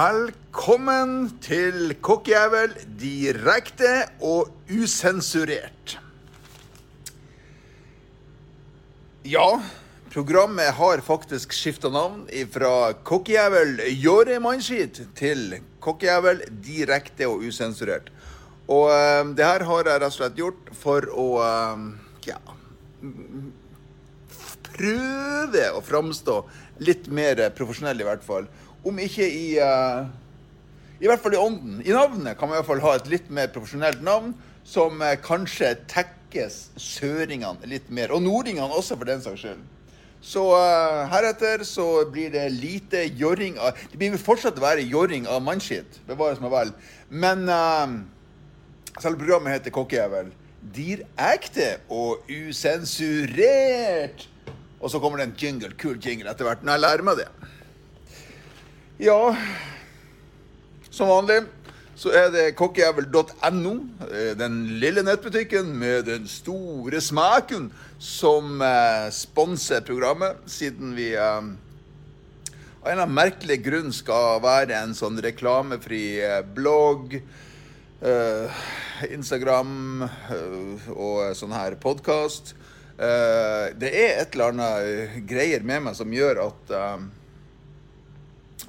[0.00, 5.96] Velkommen til Kokkjævel direkte og usensurert.
[9.28, 9.58] Ja,
[10.14, 12.22] programmet har faktisk skifta navn
[12.54, 18.08] fra Kokkjævel Jåre Mannskit til Kokkjævel direkte og usensurert.
[18.70, 21.84] Og eh, det her har jeg rett og slett gjort for å eh,
[22.30, 22.40] ja
[24.80, 26.40] prøve å framstå
[26.86, 28.48] litt mer profesjonell, i hvert fall.
[28.86, 30.06] Om ikke i uh,
[31.00, 31.80] I hvert fall i ånden.
[31.84, 34.32] I navnet kan man i hvert fall ha et litt mer profesjonelt navn,
[34.64, 38.14] som uh, kanskje tekkes søringene litt mer.
[38.16, 39.62] Og nordingene også, for den saks skyld.
[40.24, 45.28] Så uh, heretter så blir det lite jorring av Det blir fortsatt å være jorring
[45.28, 46.74] av mannskitt, bevares meg vel.
[47.08, 47.48] Men
[49.00, 50.28] selve programmet heter Kokkejævel.
[50.76, 54.26] Direkte og usensurert.
[54.80, 57.30] Og så kommer det en jingle, kul jingle etter hvert når jeg lærer meg det.
[59.00, 59.36] Ja,
[60.90, 61.38] som vanlig
[61.96, 63.70] så er det kokkejævel.no,
[64.04, 71.22] eh, den lille nettbutikken med den store smaken, som eh, sponser programmet, siden vi eh,
[71.24, 71.54] av en
[72.82, 77.22] eller annen merkelig grunn skal være en sånn reklamefri eh, blogg,
[79.08, 80.06] Instagram
[80.92, 82.54] og sånn her podkast.
[82.96, 86.72] det er et eller annet greier med meg som gjør at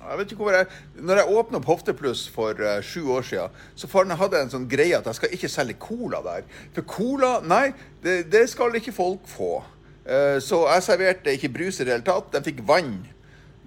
[0.10, 0.68] jeg vet ikke hvor jeg,
[1.06, 4.68] når jeg åpna opp Hoftepluss for uh, sju år siden, så hadde jeg en sånn
[4.70, 6.48] greie at jeg skal ikke selge cola der.
[6.76, 7.72] For cola, nei,
[8.04, 9.60] det, det skal ikke folk få.
[10.06, 12.32] Uh, så jeg serverte ikke brus i det hele tatt.
[12.34, 12.98] De fikk vann.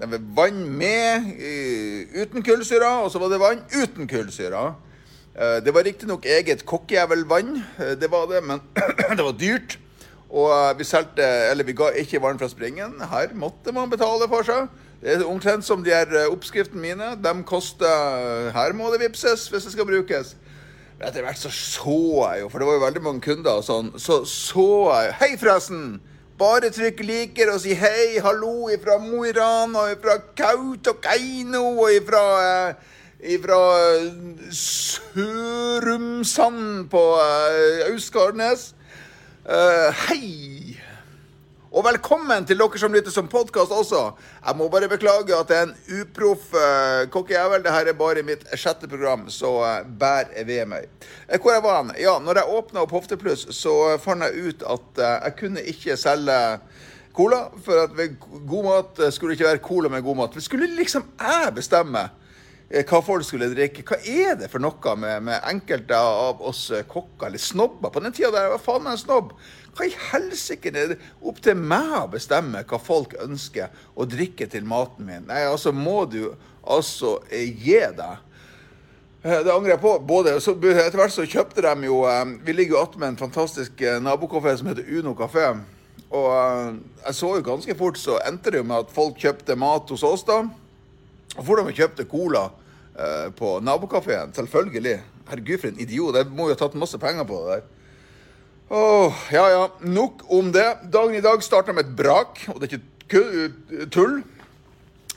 [0.00, 4.72] De fikk vann med, uh, uten kullsyre, og så var det vann uten kullsyre.
[5.34, 7.56] Det var riktignok eget kokkejævelvann,
[7.98, 8.60] det var det, men
[9.18, 9.74] det var dyrt.
[10.30, 11.26] Og vi selte,
[11.66, 13.00] vi ga ikke vann fra springen.
[13.10, 14.68] Her måtte man betale for seg.
[15.04, 17.10] Det er omtrent som de her eh, oppskriftene mine.
[17.20, 20.32] De koster Her må det vipses hvis det skal brukes.
[21.04, 21.98] Etter hvert så så
[22.32, 25.36] jeg jo, for det var jo veldig mange kunder og sånn, så så jeg Hei,
[25.36, 26.00] forresten!
[26.38, 32.22] Bare trykk liker og si hei, hallo ifra Mo i Rana, ifra Kautokeino og ifra
[32.46, 32.74] eh,
[33.36, 33.60] ifra
[35.14, 38.74] Sørumsand på eh, Austgarnes.
[39.44, 40.63] Uh, hei!
[41.74, 44.00] Og velkommen til dere som lytter som podkast også.
[44.38, 47.64] Jeg må bare beklage at det er en uproff uh, kokkejævel.
[47.64, 50.86] Dette er bare mitt sjette program, så uh, bær ved meg.
[51.26, 51.90] Uh, hvor jeg var hen?
[51.98, 53.72] Ja, når jeg åpna opp Hoftepluss, så
[54.04, 56.36] fant jeg ut at uh, jeg kunne ikke selge
[57.16, 57.48] cola.
[57.66, 60.38] For at ved god mat skulle det ikke være cola med god mat.
[60.38, 62.04] Det skulle liksom jeg bestemme
[62.74, 63.82] hva folk skulle drikke.
[63.86, 67.90] Hva er det for noe med, med enkelte av oss kokker, eller snobber?
[67.90, 69.34] På den tida der jeg var faen meg en snobb.
[69.74, 74.46] Hva i helsike er det opp til meg å bestemme hva folk ønsker å drikke
[74.50, 75.26] til maten min?
[75.26, 76.28] Nei, altså må du
[76.62, 78.22] altså eh, gi deg.
[79.24, 79.96] Eh, det angrer jeg på.
[80.06, 83.82] Både, så, etter hvert så kjøpte de jo eh, Vi ligger jo attmed en fantastisk
[84.04, 85.50] nabokafé som heter Uno kafé.
[86.14, 86.30] Og
[87.02, 90.04] jeg så jo ganske fort så endte det jo med at folk kjøpte mat hos
[90.06, 90.44] oss, da.
[91.34, 92.46] Og hvordan vi kjøpte cola
[93.34, 94.30] på nabokafeen.
[94.36, 95.00] Selvfølgelig.
[95.26, 96.14] Herregud, for en idiot.
[96.14, 97.64] Jeg må jo ha tatt masse penger på det der.
[98.74, 99.72] Oh, ja, ja.
[99.80, 100.78] Nok om det.
[100.90, 104.16] Dagen i dag starta med et brak, og det er ikke tull.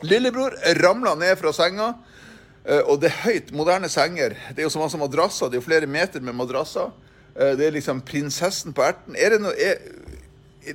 [0.06, 1.88] Lillebror ramla ned fra senga,
[2.68, 3.50] eh, og det er høyt.
[3.58, 4.36] Moderne senger.
[4.52, 5.50] Det er jo så masse madrasser.
[5.50, 6.94] Det er jo flere meter med madrasser.
[7.34, 9.18] Eh, det er liksom prinsessen på erten.
[9.18, 9.82] Er det noe er,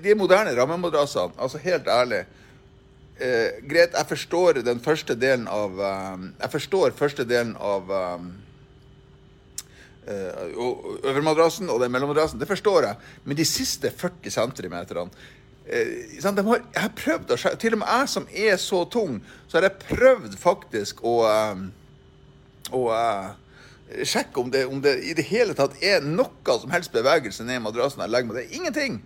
[0.02, 2.22] De moderne rammemadrassene, altså helt ærlig
[3.20, 8.30] eh, Greit, jeg forstår den første delen av um, Jeg forstår første delen av um,
[10.08, 13.12] uh, øvermadrassen og den mellommadrassen, det forstår jeg.
[13.24, 17.92] Men de siste 40 centimeterne uh, de har, Jeg har prøvd å Til og med
[17.92, 21.62] jeg som er så tung, så har jeg prøvd faktisk å, uh,
[22.72, 22.82] å
[24.08, 27.60] sjekke om det, om det, i det hele tatt er noe som helst bevegelse ned
[27.60, 28.02] i madrassen.
[28.04, 28.38] Jeg legger meg.
[28.40, 29.02] Det er ingenting.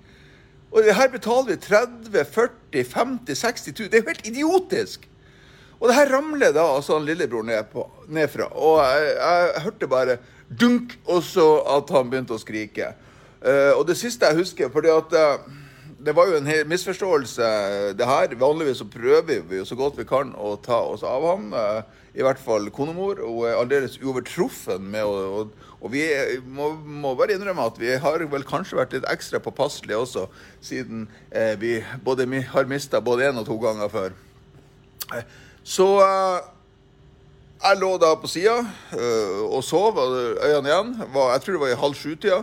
[0.70, 3.90] Og her betaler vi 30 40 50 60 000.
[3.90, 5.06] Det er jo helt idiotisk!
[5.76, 8.48] Og det her ramler da altså lillebror ned på, nedfra.
[8.56, 10.16] Og jeg, jeg, jeg hørte bare
[10.48, 11.46] dunk, og så
[11.76, 12.92] at han begynte å skrike.
[13.42, 15.44] Uh, og det siste jeg husker fordi at uh,
[16.06, 17.46] det var jo en misforståelse,
[17.98, 18.34] det her.
[18.38, 21.48] Vanligvis så prøver vi jo så godt vi kan å ta oss av ham.
[21.54, 21.80] Uh,
[22.16, 23.20] I hvert fall konemor.
[23.22, 26.04] Hun er aldeles uovertruffen med å og, og vi
[26.48, 30.22] må, må, bare innrømme at vi har vel kanskje vært litt ekstra påpasselige også,
[30.64, 31.04] siden
[31.60, 34.16] vi både, har mista både én og to ganger før.
[35.62, 35.88] så
[37.62, 40.94] jeg lå da på sida uh, og sov, øynene igjen.
[41.00, 42.42] Jeg tror det var i halv sju-tida.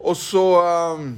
[0.00, 0.44] Og så
[0.96, 1.14] um,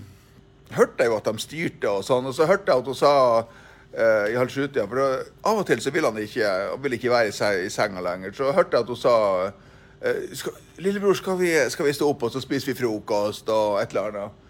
[0.71, 3.13] hørte jeg jo at de styrte, og sånn, og så hørte jeg at hun sa
[3.43, 4.87] uh, i halv sju-tida.
[4.89, 5.03] For
[5.51, 6.53] av og til så vil han ikke,
[6.85, 8.33] vil ikke være i, se- i senga lenger.
[8.37, 9.15] Så hørte jeg at hun sa
[9.49, 13.83] uh, skal, 'Lillebror, skal vi, skal vi stå opp, og så spiser vi frokost?' og
[13.83, 14.45] et eller annet.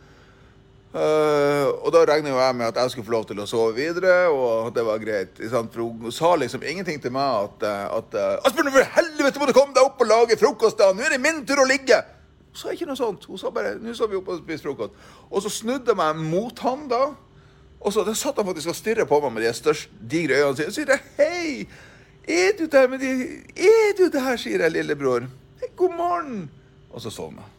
[0.89, 3.75] Eh, og da regner jo jeg med at jeg skulle få lov til å sove
[3.77, 5.37] videre, og det var greit.
[5.51, 9.49] For hun sa liksom ingenting til meg at, eh, at eh, 'Asbjørn, for helvete må
[9.51, 10.95] du komme deg opp og lage frokost, da!
[10.97, 12.01] Nå er det min tur å ligge!'
[12.49, 13.29] Hun sa ikke noe sånt.
[13.29, 14.97] Hun sa bare 'Nå skal vi opp og spise frokost'.
[15.31, 17.13] Og så snudde jeg meg mot han da.
[17.81, 20.69] Og så satt han faktisk og stirra på meg med de største, digre øynene sine.
[20.69, 21.69] Og sier jeg, 'Hei,
[22.29, 25.29] er du der med de Er du der?' sier jeg, lillebror.
[25.77, 26.51] 'God morgen.'
[26.91, 27.53] Og så sovna jeg.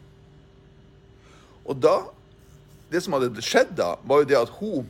[1.64, 2.10] Og da
[2.90, 4.88] Det som hadde skjedd da, var jo det at hun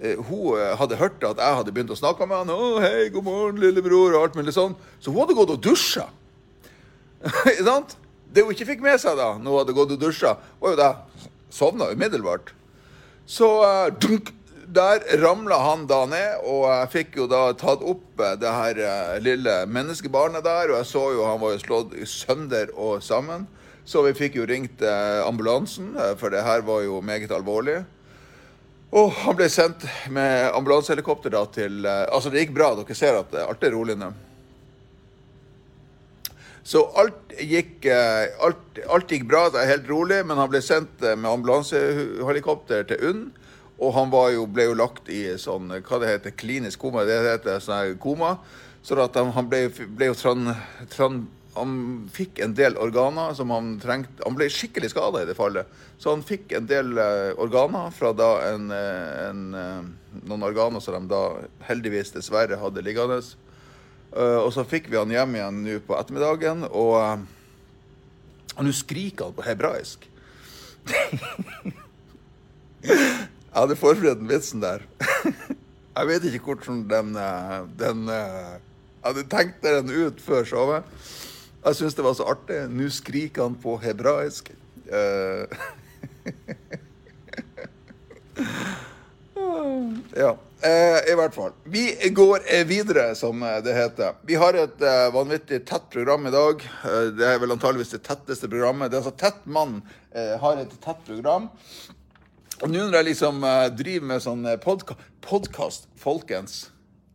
[0.00, 2.52] eh, hun eh, hadde hørt at jeg hadde begynt å snakke med han.
[2.54, 4.76] 'Å, hei, god morgen, lillebror', og alt mulig sånn.
[5.02, 6.06] Så hun hadde gått og dusja.
[8.28, 10.78] Det hun ikke fikk med seg da, når hun hadde gått og dusja, var jo
[10.78, 10.88] da
[11.48, 12.52] sovna umiddelbart.
[13.28, 14.34] Så uh, dunk,
[14.68, 19.14] der ramla han da ned, og jeg fikk jo da tatt opp det her uh,
[19.24, 23.48] lille menneskebarnet der, og jeg så jo han var jo slått sønder og sammen.
[23.88, 27.78] Så vi fikk jo ringt eh, ambulansen, eh, for det her var jo meget alvorlig.
[28.92, 33.16] Og han ble sendt med ambulansehelikopter da til eh, Altså, det gikk bra, dere ser
[33.22, 34.10] at alt er rolig nå.
[36.68, 41.00] Så alt gikk, alt, alt gikk bra, det er helt rolig, men han ble sendt
[41.00, 43.22] med ambulansehelikopter til UNN.
[43.80, 47.64] Og han jo, ble jo lagt i sånn, hva det heter, klinisk koma, det heter
[47.64, 48.34] sånn koma.
[48.84, 50.52] Så han ble, ble jo tran,
[50.92, 51.22] tran,
[51.58, 51.74] han
[52.12, 54.22] fikk en del organer som han trengte.
[54.24, 55.66] Han ble skikkelig skada i det fallet.
[55.98, 60.82] Så han fikk en del eh, organer fra da en, eh, en, eh, noen organer
[60.82, 61.22] som de da
[61.66, 63.18] heldigvis dessverre hadde liggende.
[64.18, 67.26] Og så fikk vi han hjem igjen nå på ettermiddagen, og,
[68.56, 70.06] nå skriker han på hebraisk.
[72.88, 74.86] Jeg hadde forberedt den vitsen der.
[75.98, 77.12] Jeg vet ikke hvordan den,
[77.76, 80.88] den Jeg hadde tenkt den ut før showet.
[81.68, 82.62] Jeg syns det var så artig.
[82.72, 84.48] Nå skriker han på hebraisk.
[84.88, 85.44] Eh,
[90.16, 91.52] Ja, eh, i hvert fall.
[91.64, 94.16] Vi går eh, videre, som eh, det heter.
[94.26, 96.64] Vi har et eh, vanvittig tett program i dag.
[96.84, 98.90] Eh, det er vel antageligvis det tetteste programmet.
[98.90, 99.80] Det er altså Tett mann
[100.10, 101.48] eh, har et tett program.
[102.58, 103.44] Og nå når jeg liksom
[103.78, 106.64] driver med sånn podka podkast, folkens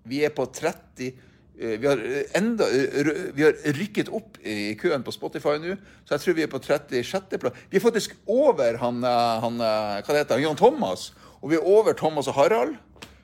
[0.07, 1.17] Vi er på 30 eh,
[1.63, 6.15] vi har, eh, enda, eh, vi har rykket opp i køen på Spotify nå, så
[6.15, 7.37] jeg tror vi er på 36.
[7.39, 7.53] plass.
[7.69, 11.11] Vi er faktisk over han, eh, han eh, hva heter Jan Thomas.
[11.41, 12.75] Og vi er over Thomas og Harald.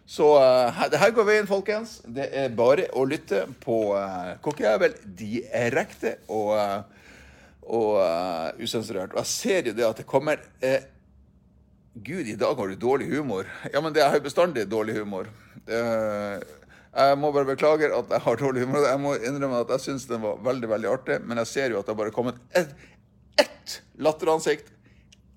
[0.09, 1.99] Så uh, det her går veien, folkens.
[2.01, 6.81] Det er bare å lytte på uh, Kokkejævel direkte og, uh,
[7.69, 9.13] og uh, usensurert.
[9.13, 10.81] Og jeg ser jo det at det kommer uh,
[11.93, 13.45] Gud, i dag har du dårlig humor.
[13.73, 15.27] Ja, men det er jo bestandig dårlig humor.
[15.67, 16.39] Eh,
[16.89, 18.85] jeg må bare beklage at jeg har dårlig humor.
[18.87, 21.81] Jeg må innrømme at jeg syns den var veldig veldig artig, men jeg ser jo
[21.81, 22.73] at det har bare kommet ett
[23.39, 24.71] et latteransikt.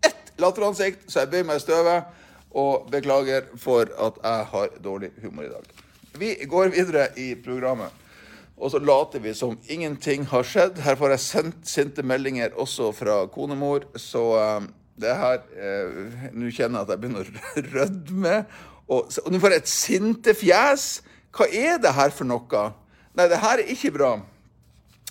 [0.02, 2.20] Ett latteransikt, så jeg bøyer meg i støvet
[2.58, 5.68] og beklager for at jeg har dårlig humor i dag.
[6.18, 7.92] Vi går videre i programmet.
[8.56, 10.82] Og så later vi som ingenting har skjedd.
[10.84, 14.66] Her får jeg sendt sinte meldinger også fra konemor, så eh,
[15.02, 18.36] det her eh, Nå kjenner jeg at jeg begynner å rødme.
[18.92, 20.86] Og, og nå får jeg et sinte fjes.
[21.32, 22.62] Hva er det her for noe?
[23.16, 24.12] Nei, det her er ikke bra.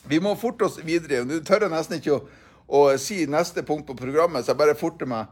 [0.09, 1.23] Vi må forte oss videre.
[1.25, 2.21] Nå tør jeg nesten ikke å,
[2.67, 5.29] å si neste punkt på programmet, så jeg bare forter meg.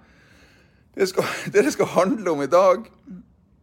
[0.98, 2.90] Det, skal, det skal handle om i dag,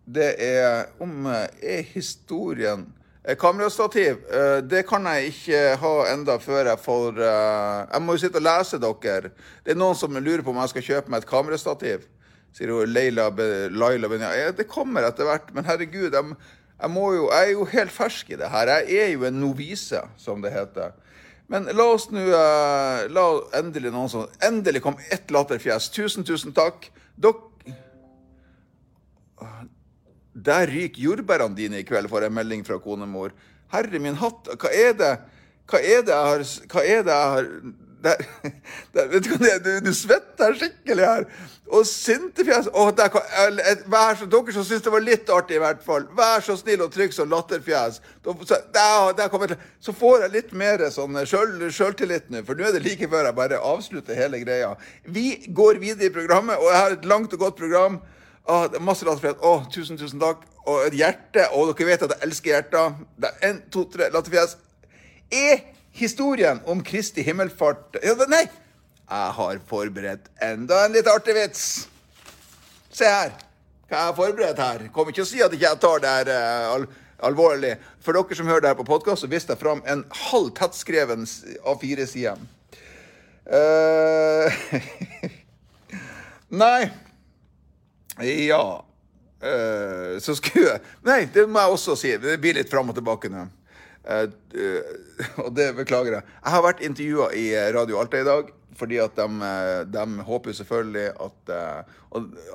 [0.07, 2.87] det er om eh, er historien
[3.27, 8.21] Eh, Kamerastativ, eh, det kan jeg ikke ha enda før jeg får Jeg må jo
[8.23, 9.33] sitte og lese dere.
[9.67, 12.05] Det er noen som lurer på om jeg skal kjøpe meg et kamerastativ.
[12.55, 14.31] Sier hun Leila, Be- Laila Benja.
[14.39, 16.37] Ja, det kommer etter hvert, men herregud, jeg,
[16.77, 18.69] jeg, jo, jeg er jo helt fersk i det her.
[18.85, 20.93] Jeg er jo en novise, som det heter.
[21.49, 25.89] Men la oss nå eh, La endelig noen som Endelig kom ett latterfjes.
[25.95, 26.89] Tusen, tusen takk.
[27.17, 27.39] Dere
[30.37, 33.33] Der ryker jordbærene dine i kveld, får jeg melding fra konemor.
[33.73, 35.15] Herre min hatt, hva er det
[35.67, 37.49] Hva er det jeg har Hva er det jeg har
[38.05, 38.21] der,
[38.95, 41.27] der, vet du, du, du svetter skikkelig her.
[41.67, 42.69] Og sinte fjes.
[42.71, 46.05] eh, vær så, Dere som syns det var litt artig, i hvert fall.
[46.15, 48.01] Vær så snill og trykk som latterfjes.
[48.23, 52.69] Så, der, der kommer så får jeg litt mer sånn sjøl- sjøltillit nå, for nå
[52.69, 54.75] er det like før jeg bare avslutter hele greia.
[55.11, 57.99] Vi går videre i programmet, og jeg har et langt og godt program.
[58.47, 59.41] Er masse latterfjes.
[59.43, 60.45] Å, tusen, tusen takk.
[60.71, 61.49] Og et hjerte.
[61.59, 62.95] Og dere vet at jeg elsker hjerter.
[63.27, 64.55] Er en, to, tre latterfjes.
[65.35, 65.65] Er
[65.97, 67.99] historien om Kristi himmelfart
[68.29, 68.47] Nei!
[69.07, 71.87] Jeg har forberedt enda en litt artig vits.
[72.91, 73.35] Se her.
[73.87, 74.87] hva jeg har forberedt her.
[74.95, 76.87] Kommer ikke å si at ikke jeg tar det her uh, al
[77.27, 77.77] alvorlig.
[78.05, 81.23] For dere som hører det her på podkast, så viste jeg fram en halv tettskreven
[81.25, 82.37] A4-side.
[83.47, 84.51] Uh,
[86.63, 86.89] nei
[88.27, 92.11] Ja uh, Så skulle jeg Nei, det må jeg også si.
[92.19, 93.47] Det blir litt fram og tilbake nå.
[94.07, 94.31] Uh,
[95.45, 96.29] og det beklager jeg.
[96.45, 100.57] Jeg har vært intervjua i Radio Alta i dag fordi at de, eh, de håper
[100.57, 101.83] selvfølgelig at, eh,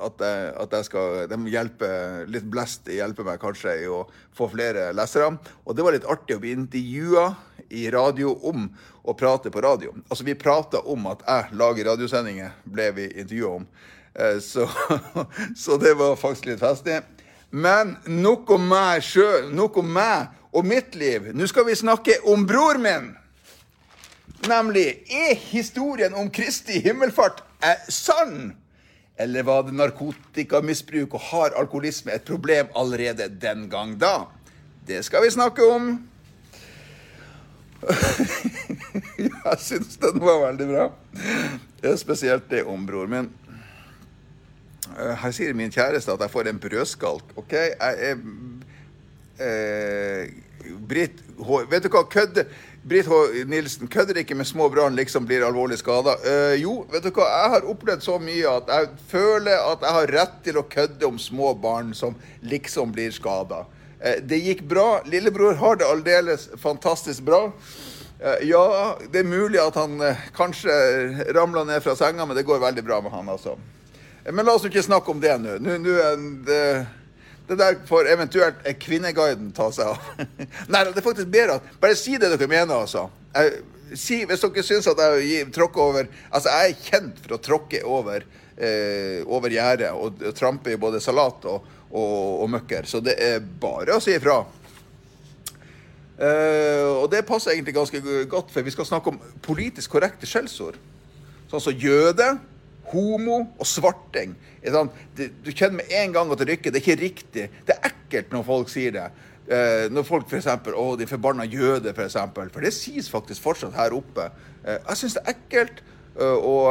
[0.06, 4.04] at, eh, at jeg skal De hjelper litt blest hjelper meg kanskje i å
[4.36, 5.38] få flere lesere.
[5.66, 7.34] Og det var litt artig å bli intervjua
[7.70, 8.68] i radio om
[9.04, 9.94] å prate på radio.
[10.08, 13.66] Altså, vi prata om at jeg lager radiosendinger, ble vi intervjua om.
[14.40, 14.68] Så,
[15.56, 17.00] så, det var faktisk litt festlig.
[17.50, 21.30] Men nok om meg sjøl, nok om meg og mitt liv.
[21.34, 23.12] Nå skal vi snakke om bror min.
[24.48, 28.52] Nemlig er historien om Kristi himmelfart er sann?
[29.20, 34.26] Eller var det narkotikamisbruk og hard alkoholisme et problem allerede den gang da?
[34.86, 35.92] Det skal vi snakke om.
[39.18, 40.88] Jeg syns den var veldig bra.
[41.82, 43.30] Det er spesielt det om bror min.
[44.98, 47.32] Eh, her sier min kjæreste at jeg får en brødskalk.
[47.38, 48.18] OK, jeg er
[49.42, 50.28] eh,
[50.88, 51.22] Britt
[51.70, 52.04] Vet du hva?
[52.10, 52.46] Kødde
[52.82, 53.44] Britt H.
[53.46, 56.16] Nilsen kødder ikke med små brann liksom blir alvorlig skada.
[56.26, 59.96] Eh, jo, vet du hva, jeg har opplevd så mye at jeg føler at jeg
[59.96, 63.64] har rett til å kødde om små barn som liksom blir skada.
[64.00, 64.98] Eh, det gikk bra.
[65.06, 67.44] Lillebror har det aldeles fantastisk bra.
[68.22, 68.64] Uh, ja,
[69.10, 69.98] det er mulig at han
[70.34, 70.74] kanskje
[71.34, 73.56] ramla ned fra senga, men det går veldig bra med han, altså.
[74.30, 75.56] Men la oss ikke snakke om det nå.
[75.58, 76.62] Nå er det
[77.58, 80.24] der får eventuelt Kvinneguiden ta seg av.
[80.72, 83.08] Nei, det er faktisk bedre at Bare si det dere mener, altså.
[83.32, 83.62] Jeg,
[83.98, 87.82] si, hvis dere syns at jeg tråkker over Altså, jeg er kjent for å tråkke
[87.88, 92.88] over, eh, over gjerdet og, trampe i både salat og, og, og, møkker.
[92.88, 94.42] Så det er bare å si ifra.
[96.22, 97.98] Uh, og det passer egentlig ganske
[98.30, 100.76] godt, for vi skal snakke om politisk korrekte skjellsord.
[101.50, 102.28] Sånn som jøde
[102.90, 104.34] homo og svarting.
[104.62, 106.72] Du kjenner med en gang at det rykker.
[106.72, 107.46] Det er ikke riktig.
[107.66, 109.06] Det er ekkelt når folk sier det.
[109.52, 110.48] Eh, når folk f.eks.
[110.70, 111.96] Å, de forbanna jøder, f.eks.
[111.96, 112.52] For, eksempel.
[112.54, 114.28] for det sies faktisk fortsatt her oppe.
[114.62, 115.82] Eh, jeg syns det er ekkelt.
[116.14, 116.68] Eh, og,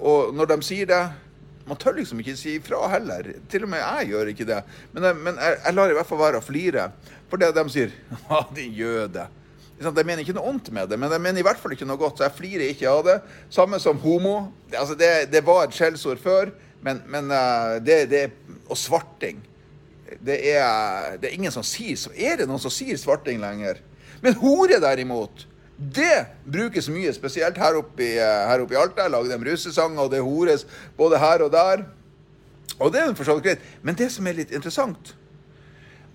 [0.00, 1.04] og, når de sier det
[1.66, 3.32] Man tør liksom ikke si ifra heller.
[3.50, 4.60] Til og med jeg gjør ikke det.
[4.94, 6.84] Men, men jeg, jeg, lar i hvert fall være å flire.
[7.26, 7.96] For det de sier
[8.30, 9.24] Å, din jøde.
[9.76, 12.00] Jeg mener ikke noe ondt med det, men jeg mener i hvert fall ikke noe
[12.00, 12.16] godt.
[12.16, 13.16] Så jeg flirer ikke av det.
[13.52, 14.36] Samme som homo.
[14.72, 16.52] Altså det, det var et skjellsord før,
[16.84, 18.22] men, men uh, det, det,
[18.70, 19.42] Og svarting.
[20.24, 23.82] Det er, det er ingen som sier Er det noen som sier svarting lenger?
[24.22, 25.44] Men hore, derimot,
[25.76, 29.04] det brukes mye, spesielt her oppe i, uh, her oppe i Alta.
[29.04, 30.64] Jeg lager dem russesanger, og det hores
[30.96, 31.84] både her og der.
[32.80, 33.70] Og det er for så vidt greit.
[33.84, 35.12] Men det som er litt interessant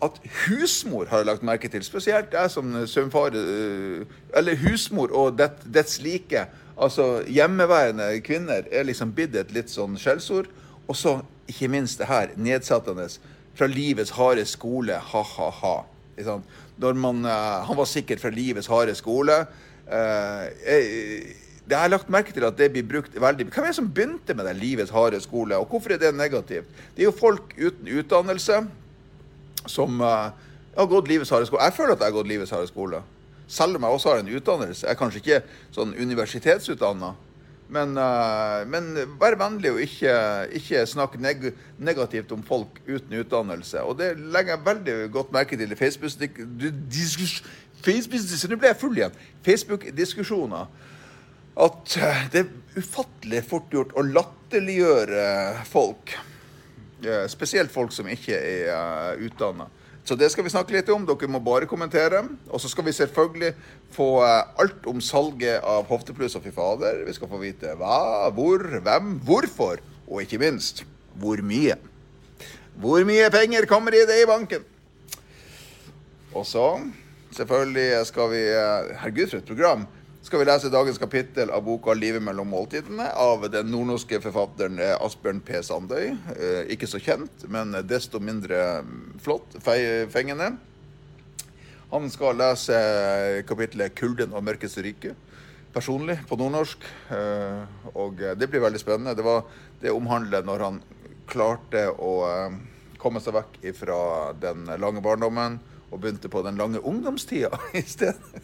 [0.01, 4.05] at husmor har jeg lagt merke til, spesielt jeg som søvnfar eh,
[4.37, 6.45] Eller husmor og det, dets like,
[6.77, 10.49] altså hjemmeværende kvinner, er liksom blitt et litt sånn skjellsord.
[10.87, 13.07] Og så ikke minst det her nedsettende
[13.55, 15.75] fra livets harde skole, ha-ha-ha.
[16.81, 19.45] Når man uh, Han var sikkert fra livets harde skole.
[19.91, 21.33] Jeg,
[21.67, 23.89] det har jeg lagt merke til at det blir brukt veldig Hvem er det som
[23.91, 26.69] begynte med det livets harde skole, og hvorfor er det negativt?
[26.95, 28.61] Det er jo folk uten utdannelse
[29.71, 30.29] som uh,
[30.75, 31.63] har gått livets harde skole.
[31.65, 32.99] Jeg føler at jeg har gått livets harde skole.
[33.51, 34.85] Selv om jeg også har en utdannelse.
[34.85, 35.43] Jeg er kanskje ikke
[35.75, 37.09] sånn universitetsutdanna.
[37.71, 40.13] Men, uh, men, vær vennlig og ikke,
[40.59, 43.79] ikke snakk neg negativt om folk uten utdannelse.
[43.87, 47.47] Og det legger jeg veldig godt merke til i Facebook-diskusjoner.
[47.81, 49.11] Nå.
[49.47, 50.65] Facebook-diskusjoner.
[51.61, 55.23] At eh, det er ufattelig fort gjort å latterliggjøre
[55.67, 56.13] folk.
[57.01, 59.65] Eh, spesielt folk som ikke er eh, utdanna.
[60.05, 61.03] Så det skal vi snakke litt om.
[61.05, 62.23] Dere må bare kommentere.
[62.49, 63.51] Og så skal vi selvfølgelig
[63.93, 67.03] få uh, alt om salget av Hoftepluss og Fy fader.
[67.05, 70.81] Vi skal få vite hva, hvor, hvem, hvorfor, og ikke minst
[71.21, 71.77] hvor mye.
[72.81, 74.65] Hvor mye penger kommer i det i banken?
[76.33, 76.65] Og så
[77.37, 79.85] selvfølgelig skal vi Herregud, for et program
[80.21, 84.93] skal vi lese dagens kapittel av boka 'Livet mellom måltidene' av den nordnorske forfatteren eh,
[85.01, 85.63] Asbjørn P.
[85.65, 86.11] Sandøy.
[86.35, 88.83] Eh, ikke så kjent, men desto mindre
[89.23, 90.51] flott, fengende.
[91.89, 92.77] Han skal lese
[93.49, 95.15] kapittelet 'Kulden og mørkets rike'
[95.73, 96.85] personlig på nordnorsk.
[97.09, 99.17] Eh, og det blir veldig spennende.
[99.17, 99.49] Det, var,
[99.81, 100.79] det omhandler når han
[101.25, 102.13] klarte å
[103.01, 103.99] komme seg vekk fra
[104.37, 105.57] den lange barndommen
[105.91, 108.41] og begynte på den lange ungdomstida i stedet.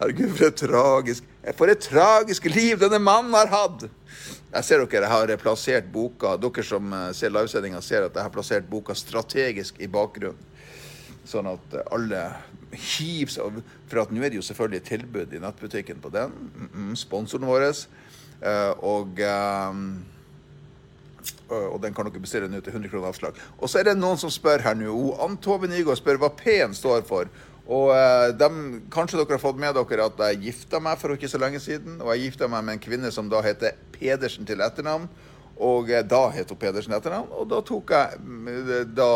[0.00, 1.24] Herregud, for et tragisk
[1.58, 3.88] For et tragisk liv denne mannen har hatt!
[4.50, 8.26] Jeg ser dere jeg har plassert boka Dere som eh, ser livesendinga, ser at jeg
[8.26, 10.48] har plassert boka strategisk i bakgrunnen.
[11.28, 12.24] Sånn at eh, alle
[12.72, 13.60] hiver seg.
[13.90, 16.32] For at nå er det jo selvfølgelig tilbud i nettbutikken på den.
[16.32, 17.68] Mm -mm, sponsoren vår.
[18.40, 20.00] Uh, og um,
[21.50, 23.38] og den kan dere bestille nå til 100 kroner avslag.
[23.58, 24.94] Og så er det noen som spør her nå.
[25.22, 27.30] Ann Tove Nygaard spør hva P-en står for.
[27.70, 31.30] Og uh, dem, Kanskje dere har fått med dere at jeg gifta meg for ikke
[31.30, 32.00] så lenge siden.
[32.02, 35.06] Og jeg gifta meg med en kvinne som da heter Pedersen til etternavn.
[35.60, 37.30] Og uh, da het hun Pedersen etternavn.
[37.38, 39.10] Og da tok jeg Da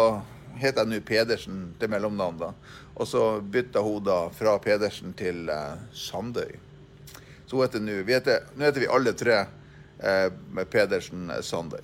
[0.60, 2.52] het jeg nå Pedersen til mellomnavn, da.
[2.94, 5.50] Og så bytta hun da fra Pedersen til
[5.90, 6.54] Sandøy.
[7.46, 9.40] Så hun heter nå Nå heter vi alle tre
[10.04, 11.80] med Pedersen Sander.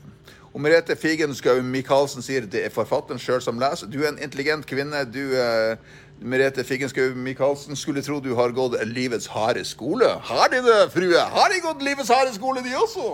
[0.50, 3.86] Og Merete Figenschou Michaelsen sier det er forfatteren sjøl som leser.
[3.86, 5.04] Du er en intelligent kvinne.
[5.06, 5.78] Du, uh,
[6.20, 10.08] Merete Figenschou Michaelsen, skulle tro du har gått livets harde skole.
[10.26, 11.22] Har de det, frue?
[11.36, 13.12] Har de gått livets harde skole, de også?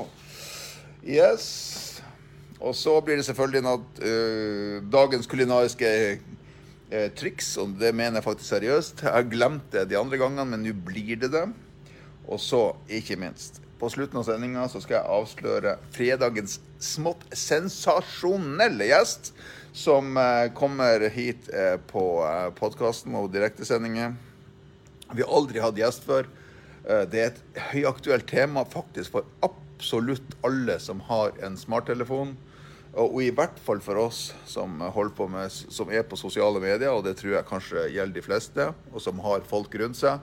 [1.04, 1.50] Yes.
[2.56, 8.30] Og så blir det selvfølgelig noe, uh, dagens kulinariske uh, triks, og det mener jeg
[8.30, 9.04] faktisk seriøst.
[9.04, 11.44] Jeg har glemt det de andre gangene, men nå blir det det.
[12.26, 19.32] Og så, ikke minst, på slutten av sendinga skal jeg avsløre fredagens smått sensasjonelle gjest,
[19.76, 24.14] som uh, kommer hit uh, på uh, podkasten og direktesendinger.
[25.12, 26.26] Vi har aldri hatt gjest før.
[26.86, 32.36] det er et høyaktuelt tema faktisk for absolutt alle som har en smarttelefon.
[32.96, 37.16] Og i hvert fall for oss som med, som er på sosiale medier, og det
[37.18, 40.22] tror jeg kanskje gjelder de fleste, og som har folk rundt seg.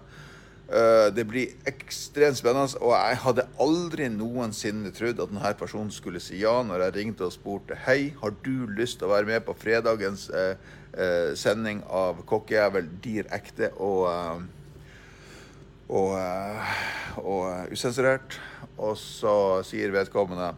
[1.14, 6.40] Det blir ekstremt spennende, og jeg hadde aldri noensinne trodd at denne personen skulle si
[6.42, 9.54] ja når jeg ringte og spurte hei, har du lyst til å være med på
[9.54, 10.56] fredagens eh,
[10.98, 14.10] eh, sending av Kokkejævel direkte og,
[15.94, 16.18] og,
[17.22, 18.40] og usensurert.
[18.82, 20.56] Og så sier vedkommende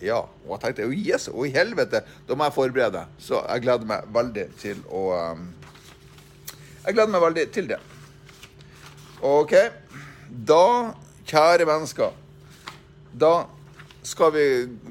[0.00, 0.22] ja.
[0.46, 3.04] Og jeg tenkte oh yes, oh i helvete, da må jeg forberede.
[3.20, 5.08] Så jeg gleder meg veldig til å
[6.82, 7.84] Jeg gleder meg veldig til det.
[9.22, 9.54] OK.
[10.28, 10.94] Da,
[11.30, 12.10] kjære mennesker,
[13.14, 13.44] da
[14.02, 14.46] skal vi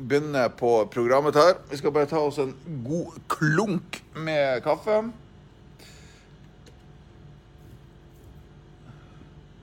[0.08, 1.58] begynne på programmet her.
[1.70, 2.54] Vi skal bare ta oss en
[2.86, 5.02] god klunk med kaffe.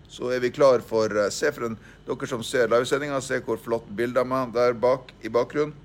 [0.09, 1.79] Så er vi klar for Se for en
[2.09, 5.77] dere som ser livesendinga, se hvor flott bilde av meg der bak i bakgrunnen.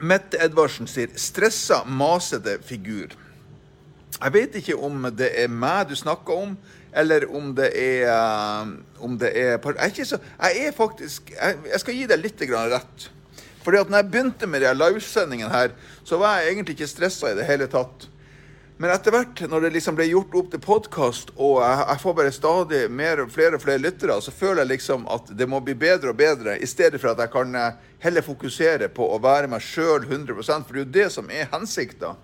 [0.00, 3.12] Mette Edvardsen sier 'stressa, masete figur'.
[4.20, 6.52] Jeg vet ikke om det er meg du snakker om,
[6.92, 8.10] eller om det er
[9.00, 12.42] om det er, jeg, er så, jeg er faktisk Jeg, jeg skal gi deg litt
[12.50, 13.10] rett.
[13.64, 15.72] Fordi at når jeg begynte med de livesendingene her,
[16.04, 18.08] så var jeg egentlig ikke stressa i det hele tatt.
[18.80, 22.14] Men etter hvert, når det liksom ble gjort opp til podkast, og jeg, jeg, får
[22.16, 25.74] bare stadig mer, flere og flere lyttere, så føler jeg liksom at det må bli
[25.76, 29.52] bedre og bedre, i stedet for at jeg kan eh, heller fokusere på å være
[29.52, 32.14] meg sjøl 100 For det er jo det som er hensikta.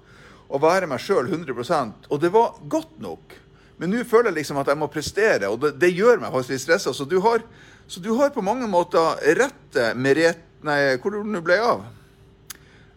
[0.46, 3.34] Å være meg sjøl 100% Og det var godt nok.
[3.80, 6.54] Men nå føler jeg liksom at jeg må prestere, og det, det gjør meg faktisk
[6.54, 6.94] litt stressa.
[6.96, 7.42] Så, du har,
[7.86, 10.42] så du har på mange måter rett med rett...
[10.64, 11.82] Nei, hvor du ble av?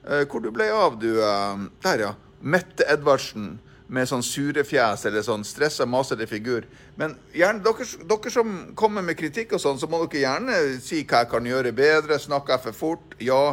[0.08, 1.12] Eh, hvor du ble av, du?
[1.20, 2.14] Eh, der, ja.
[2.40, 3.58] Mette Edvardsen
[3.90, 6.68] med sånn surefjes eller sånn stressa, masete figur.
[7.00, 11.02] Men gjerne, dere, dere, som kommer med kritikk og sånn, så må dere gjerne si
[11.04, 12.20] hva jeg kan gjøre bedre.
[12.22, 13.18] Snakker jeg for fort?
[13.24, 13.44] Ja.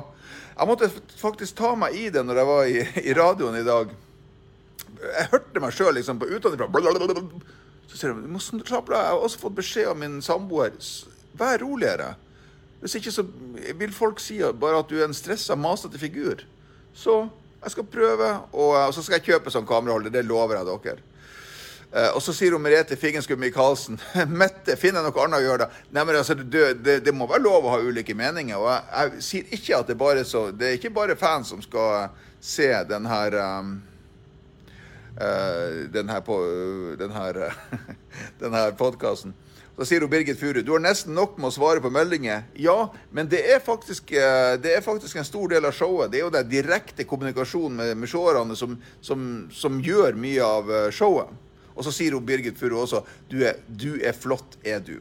[0.56, 0.88] Jeg måtte
[1.20, 3.90] faktisk ta meg i det når jeg var i, i radioen i dag.
[5.04, 6.68] Jeg hørte meg sjøl liksom på utenfra.
[7.86, 8.62] Så sier de du.
[8.64, 10.72] Jeg har også fått beskjed av min samboer.
[11.36, 12.14] Vær roligere.
[12.80, 13.24] Hvis ikke så
[13.80, 16.44] vil folk si bare at du er en stressa, masete figur.
[16.96, 17.26] Så
[17.62, 20.12] jeg skal prøve, og, og så skal jeg kjøpe sånn kameraholder.
[20.14, 21.04] Det lover jeg dere.
[21.92, 23.94] Uh, og så sier hun Merete Figenskudd Michaelsen
[24.40, 25.82] Mette, finner jeg noe annet å gjøre da?
[25.94, 28.58] Nei, men altså, det, det, det, må være lov å ha ulike meninger.
[28.58, 31.62] Og jeg, jeg, sier ikke at det bare så Det er ikke bare fans som
[31.64, 32.10] skal
[32.42, 33.76] se den her um,
[35.20, 36.36] uh, den her, på,
[36.98, 37.42] den her,
[38.42, 39.34] den her podkasten.
[39.76, 42.46] Da sier hun Birgit Furu du har nesten nok med å svare på meldinger.
[42.56, 46.10] Ja, men det er faktisk, eh, det er faktisk en stor del av showet.
[46.12, 50.72] Det er jo den direkte kommunikasjonen med, med seerne som, som, som, gjør mye av
[50.72, 51.28] eh, showet.
[51.76, 54.96] Og så sier hun Birgit Furu også du er, du er flott, er du.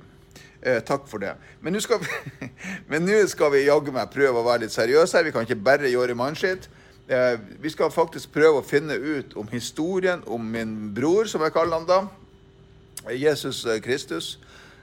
[0.66, 1.36] Eh, takk for det.
[1.62, 2.98] Men nå skal, vi,
[3.54, 5.28] vi jaggu meg prøve å være litt seriøse her.
[5.28, 6.70] Vi kan ikke bare gjøre mannskitt.
[7.08, 11.54] Eh, vi skal faktisk prøve å finne ut om historien om min bror, som jeg
[11.56, 12.02] kaller han da.
[13.14, 14.36] Jesus Kristus.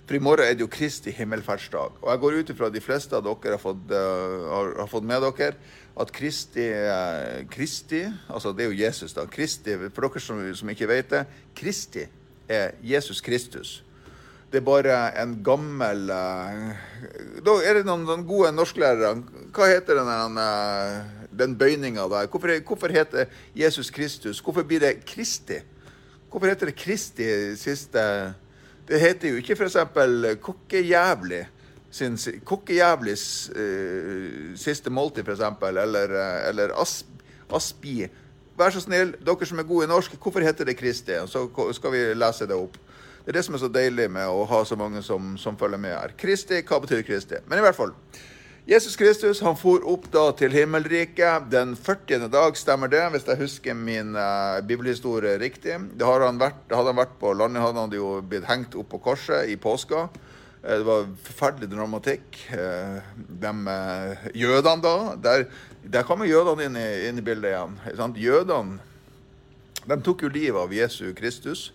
[0.06, 2.00] For i morgen er det jo Kristi himmelferdsdag.
[2.02, 5.22] Og jeg går ut ifra de fleste av dere har fått, uh, har, fått med
[5.22, 5.54] dere
[6.02, 9.28] at Kristi, uh, Kristi Altså det er jo Jesus, da.
[9.30, 11.22] Kristi, for dere som, som ikke vet det,
[11.54, 12.08] Kristi
[12.50, 13.82] er Jesus Kristus.
[14.52, 16.74] det er bare en gammel uh,
[17.46, 19.14] Da er det noen, noen gode norsklærere.
[19.54, 20.42] Hva heter den,
[21.30, 22.26] den bøyninga der?
[22.26, 24.40] Hvorfor, hvorfor, heter Jesus Kristus?
[24.40, 25.62] Hvorfor blir det Kristi?
[26.28, 28.02] Hvorfor heter det Kristi siste
[28.88, 29.76] Det heter jo ikke f.eks.
[30.42, 31.44] Kokkejævlig
[31.92, 35.44] sin Kokkejævlis uh, siste måltid, f.eks.
[35.68, 36.16] Eller,
[36.48, 37.06] eller asp,
[37.52, 38.06] Aspi.
[38.56, 41.14] Vær så snill, dere som er gode i norsk, hvorfor heter det Kristi?
[41.26, 42.76] Så skal vi lese det opp.
[43.22, 45.80] Det er det som er så deilig med å ha så mange som, som følger
[45.80, 46.14] med her.
[46.18, 47.38] Kristi, hva betyr Kristi?
[47.46, 47.94] Men i hvert fall.
[48.62, 52.28] Jesus Kristus han for opp da til himmelriket den 40.
[52.30, 53.00] dag, stemmer det?
[53.10, 55.80] Hvis jeg husker min uh, bibelhistorie riktig.
[55.98, 58.86] Det hadde han vært, hadde han vært på landet, hadde han jo blitt hengt opp
[58.92, 60.04] på korset i påska.
[60.62, 62.38] Uh, det var forferdelig dramatikk.
[62.54, 63.52] Uh, de
[64.44, 65.44] jødene da Der,
[65.82, 68.14] der kommer jødene inn i, inn i bildet igjen.
[68.14, 68.78] Jødene
[69.90, 71.72] de tok jo livet av Jesu Kristus.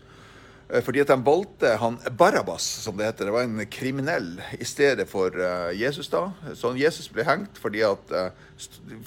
[0.69, 3.29] Eh, fordi at de valgte han Barabas, som det heter.
[3.29, 6.09] Det var en kriminell i stedet for uh, Jesus.
[6.11, 6.25] da.
[6.55, 8.27] Så Jesus ble hengt fordi at uh,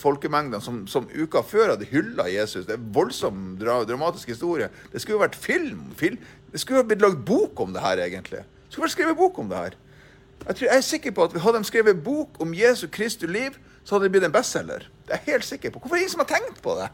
[0.00, 4.70] folkemengdene som, som, uka før hadde hylla Jesus Det er en voldsom dramatisk historie.
[4.92, 5.84] Det skulle jo vært film.
[5.96, 6.18] film.
[6.52, 8.40] Det skulle jo blitt lagd bok om det her, egentlig.
[8.40, 9.78] Det skulle vært skrevet bok om det her.
[10.40, 13.58] Jeg, tror, jeg er sikker på at Hadde de skrevet bok om Jesu Kristi liv,
[13.84, 14.88] så hadde det blitt en bestselger.
[15.04, 15.82] Det er jeg helt sikker på.
[15.82, 16.88] Hvorfor er det ingen som har tenkt på det?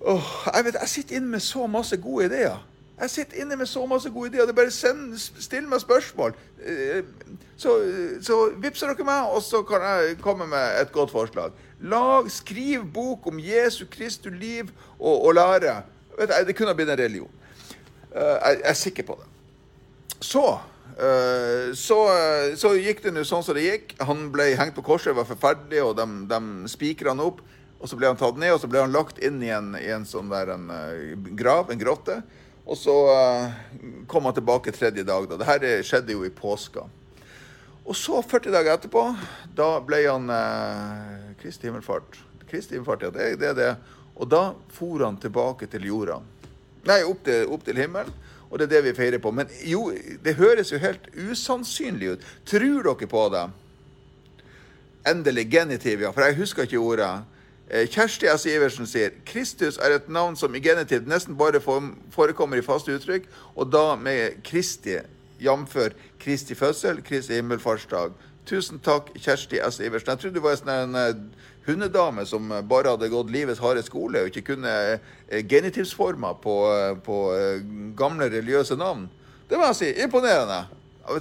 [0.00, 2.60] Åh, jeg, vet, jeg sitter inne med så masse gode ideer.
[3.00, 4.46] Jeg sitter inne med så masse gode ideer.
[4.46, 6.34] Det bare send, Still meg spørsmål.
[6.60, 7.04] Eh,
[7.56, 7.76] så,
[8.22, 11.54] så vippser dere meg, og så kan jeg komme med et godt forslag.
[11.80, 15.78] Lag, Skriv bok om Jesu Kristu liv og, og lære.
[16.18, 17.30] Vet du, det kunne ha blitt en religion.
[18.12, 19.30] Eh, jeg, er sikker på det.
[20.20, 20.44] Så
[21.00, 21.98] eh, så,
[22.60, 23.96] så, gikk det nå sånn som det gikk.
[24.04, 27.40] Han ble hengt på korset, var forferdelig, og de, de spikra han opp.
[27.80, 29.88] Og så ble han tatt ned, og så ble han lagt inn i en, i
[29.88, 30.68] en sånn der en,
[31.32, 32.18] grav, en grotte.
[32.70, 33.50] Og så uh,
[34.06, 35.26] kom han tilbake tredje dag.
[35.28, 35.38] da.
[35.42, 36.84] Dette skjedde jo i påska.
[37.82, 39.02] Og så, 40 dager etterpå,
[39.58, 42.20] da ble han uh, Kristi himmelfart.
[42.46, 43.72] Kristi himmelfart, ja, det er det.
[44.14, 46.20] Og da for han tilbake til jorda.
[46.86, 48.14] Nei, opp til, opp til himmelen.
[48.50, 49.30] Og det er det vi feirer på.
[49.34, 49.88] Men jo,
[50.22, 52.30] det høres jo helt usannsynlig ut.
[52.46, 53.44] Tror dere på det?
[55.10, 56.10] Endelig genitiv, ja.
[56.14, 57.12] For jeg husker ikke ordet.
[57.70, 58.48] Eh, Kjersti S.
[58.50, 63.28] Iversen sier Kristus er et navn som i genitiv nesten bare forekommer i faste uttrykk,
[63.54, 64.96] og da med Kristi,
[65.38, 65.76] jf.
[66.18, 68.16] Kristi fødsel, Kristi himmelfartsdag.
[68.46, 69.78] Tusen takk, Kjersti S.
[69.86, 70.10] Iversen.
[70.10, 71.22] Jeg trodde du var en sånn eh,
[71.68, 74.74] hundedame som bare hadde gått livets harde skole og ikke kunne
[75.30, 76.56] eh, genitivsformer på,
[77.06, 77.22] på
[77.96, 79.06] gamle religiøse navn.
[79.46, 79.92] Det må jeg si.
[80.02, 80.64] Imponerende.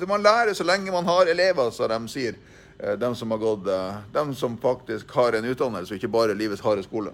[0.10, 2.42] Man lærer så lenge man har elever, som de sier.
[2.80, 6.36] Eh, de som har gått eh, De som faktisk har en utdannelse, og ikke bare
[6.36, 7.12] livets harde skole.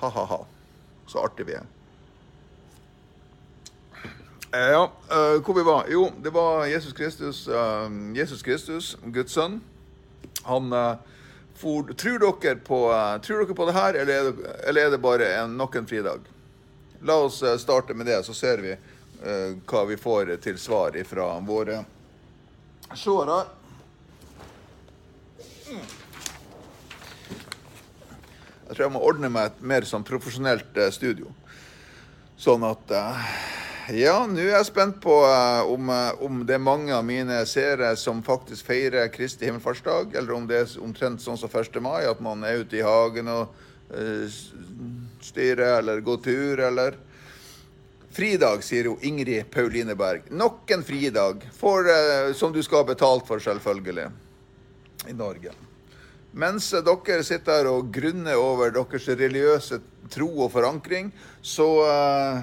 [0.00, 0.44] Ha-ha-ha.
[1.06, 1.66] Så artig vi er.
[4.56, 4.86] Eh, ja,
[5.44, 5.90] hvor vi var?
[5.92, 7.48] Jo, det var Jesus Kristus,
[8.14, 9.60] Jesus Kristus Guds sønn.
[10.46, 10.70] Han
[11.56, 12.78] for, tror, dere på,
[13.24, 15.88] tror dere på det her, eller er det, eller er det bare en, nok en
[15.88, 16.24] fridag?
[17.02, 18.76] La oss starte med det, så ser vi
[19.66, 21.82] hva vi får til svar fra våre
[22.94, 23.40] seere.
[25.66, 25.82] Jeg
[28.70, 31.26] tror jeg må ordne meg et mer sånn profesjonelt uh, studio.
[32.38, 33.18] Sånn at uh,
[33.94, 35.90] Ja, nå er jeg spent på uh, om,
[36.22, 40.56] om, det er mange av mine seere som faktisk feirer Kristi himmelfartsdag, eller om det
[40.60, 41.80] er omtrent sånn som 1.
[41.82, 43.46] mai, at man er ute i hagen og
[45.22, 46.96] styrer eller går tur, eller
[48.16, 50.22] Fridag, sier jo Ingrid Pauline Berg.
[50.32, 51.84] Nok en fridag for,
[52.34, 54.08] som du skal ha betalt for, selvfølgelig,
[55.08, 55.52] i Norge.
[56.36, 59.78] Mens dere sitter her og grunner over deres religiøse
[60.12, 61.08] tro og forankring,
[61.40, 62.42] så uh,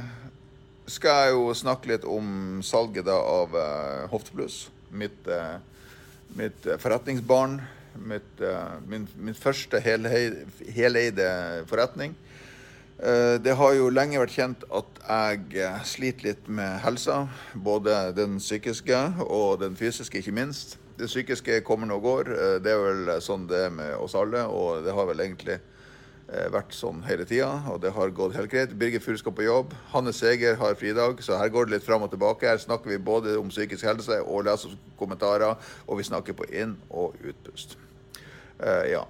[0.89, 4.65] skal jeg jo snakke litt om salget av uh, Hoftepluss.
[4.89, 5.61] Mitt, uh,
[6.39, 7.59] mitt forretningsbarn.
[7.93, 8.41] Mitt,
[8.89, 11.27] min, min, første heleide
[11.69, 12.15] forretning.
[13.45, 17.27] Det har jo lenge vært kjent at jeg sliter litt med helsa.
[17.53, 22.31] Både den psykiske og den fysiske, ikke minst det psykiske kommer og går.
[22.33, 25.55] Eh, det er vel sånn det er med oss alle, og det har vel egentlig
[25.57, 28.75] eh, vært sånn hele tida, og det har gått helt greit.
[28.79, 29.73] Birgit Furu skal på jobb.
[29.93, 32.49] Hanne Seger har fridag, så her går det litt fram og tilbake.
[32.49, 36.79] Her snakker vi både om psykisk helse og leser kommentarer, og vi snakker på inn-
[36.89, 37.77] og utpust.
[38.63, 39.01] Uh, ja.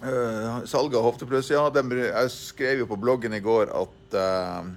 [0.00, 1.64] Uh, salget av Hoftepluss, ja.
[1.72, 4.68] De, jeg skrev jo på bloggen i går at uh,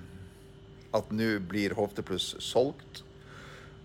[0.94, 3.02] at nå blir Hoftepluss solgt.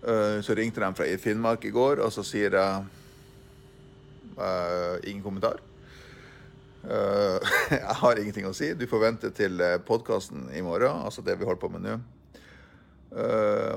[0.03, 2.85] Eh, så ringte de fra Finnmark i går, og så sier jeg
[4.39, 5.59] uh, ingen kommentar.
[6.83, 7.39] Uh,
[7.75, 8.71] jeg har ingenting å si.
[8.79, 11.97] Du får vente til podkasten i morgen, altså det vi holder på med nå.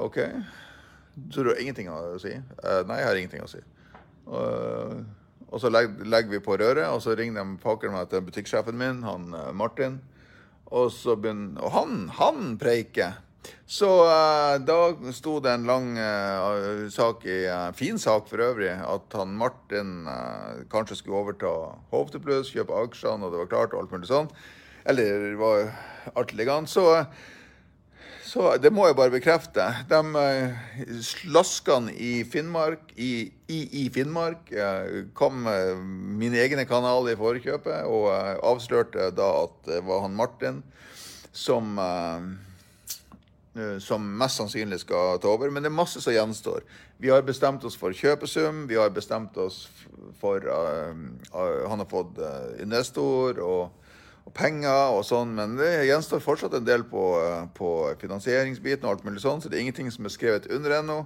[0.03, 0.19] OK.
[1.31, 2.33] Så du har ingenting å si?
[2.33, 3.61] Eh, nei, jeg har ingenting å si.
[4.33, 8.79] Og, så legger, legger vi på røret, og så ringer de pakker meg til butikksjefen
[8.79, 10.01] min, han eh, Martin.
[10.71, 13.21] Og, så begynner, og han, han preiker.
[13.67, 18.73] Så uh, da sto det en lang uh, sak i uh, fin sak for øvrig,
[18.75, 20.05] at han Martin
[20.73, 21.53] kanskje skulle overta
[21.93, 24.29] Hovdeplus, kjøpe aksjene, og det var klart, og alt mulig sånn.
[24.85, 26.69] Eller det var liggende.
[26.71, 26.85] Så
[28.33, 29.65] så det må jeg bare bekrefte.
[29.91, 34.49] De slaskene i Finnmark, i, i, i Finnmark
[35.19, 35.43] kom
[36.17, 38.09] mine egne kanaler i forkjøpet og
[38.41, 40.63] avslørte da at det var han Martin
[41.37, 41.77] som
[43.85, 45.51] som mest sannsynlig skal ta over.
[45.53, 46.63] Men det er masse som gjenstår.
[46.97, 48.63] Vi har bestemt oss for kjøpesum.
[48.71, 49.67] Vi har bestemt oss
[50.21, 52.17] for Han har fått
[52.65, 53.43] investor.
[53.45, 53.83] og
[54.23, 58.97] og penger og sånn, men det gjenstår fortsatt en del på, eh, på finansieringsbiten og
[58.97, 61.01] alt mulig sånn, så det er ingenting som er skrevet under ennå.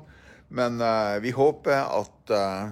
[0.49, 2.71] Men uh, vi håper at uh,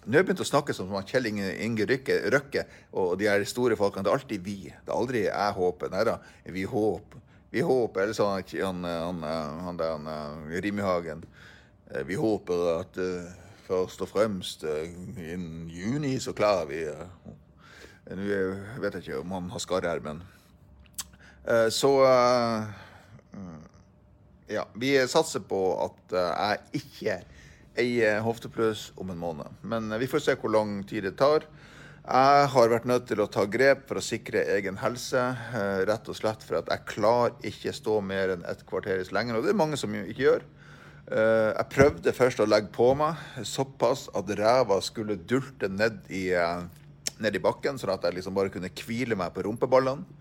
[0.00, 2.62] Nå har jeg begynt å snakke som Kjell Inge, Inge Rykke, Røkke
[2.96, 4.06] og de her store folkene.
[4.06, 4.54] Det er alltid vi.
[4.70, 5.90] Det er aldri jeg håper.
[5.92, 6.14] Nei da,
[6.54, 7.20] vi håper.
[7.50, 8.04] Vi håper.
[8.04, 9.22] Eller sånn han, han,
[9.66, 10.10] han der han,
[10.62, 11.24] Rimihagen.
[12.06, 12.98] Vi håper at
[13.66, 16.84] først og fremst innen juni så klarer vi
[18.10, 18.26] nå
[18.82, 20.22] vet jeg ikke om han har skade her, men
[21.46, 22.64] eh, Så eh,
[24.50, 24.64] Ja.
[24.74, 27.18] Vi satser på at eh, jeg ikke
[27.78, 29.46] eier hoftepløs om en måned.
[29.62, 31.46] Men vi får se hvor lang tid det tar.
[32.00, 35.20] Jeg har vært nødt til å ta grep for å sikre egen helse,
[35.86, 39.36] rett og slett for at jeg klarer ikke stå mer enn et kvarter lenger.
[39.36, 40.46] Og det er mange som ikke gjør.
[41.10, 46.30] Jeg prøvde først å legge på meg såpass at ræva skulle dulte ned i
[47.20, 50.18] ned i bakken, sånn at jeg liksom bare kunne hvile meg på rumpeballene.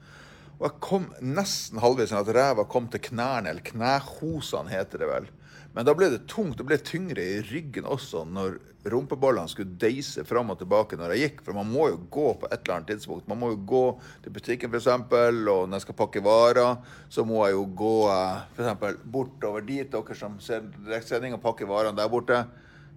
[0.60, 5.08] Og jeg kom nesten halvveis sånn at ræva kom til knærne, eller knehosene heter det
[5.08, 5.30] vel.
[5.74, 8.58] Men da ble det tungt, det ble tyngre i ryggen også når
[8.90, 11.44] rumpeballene skulle deise fram og tilbake når jeg gikk.
[11.46, 13.28] For man må jo gå på et eller annet tidspunkt.
[13.30, 13.84] Man må jo gå
[14.24, 16.80] til butikken f.eks., og når jeg skal pakke varer,
[17.12, 19.04] så må jeg jo gå eh, f.eks.
[19.04, 22.44] bortover dit, dere som ser direktsending og pakker varene der borte.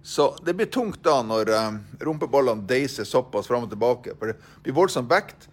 [0.03, 4.17] Så det blir tungt da når uh, rumpeballene deiser såpass fram og tilbake.
[4.19, 5.47] For det blir voldsomt vekt.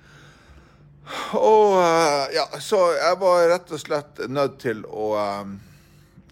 [1.38, 5.12] Og uh, ja, så jeg var rett og slett nødt til å,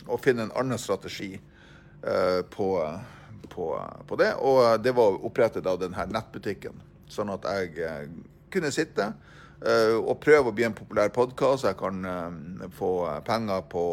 [0.09, 1.35] å finne en annen strategi
[2.51, 2.69] på,
[3.53, 3.65] på,
[4.07, 4.33] på, det.
[4.39, 6.77] Og det var opprettet av denne nettbutikken.
[7.11, 8.07] Sånn at jeg
[8.53, 9.09] kunne sitte
[9.99, 11.67] og prøve å bli en populær podkast.
[11.67, 12.05] Jeg kan
[12.79, 12.93] få
[13.27, 13.85] penger på,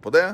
[0.00, 0.30] på det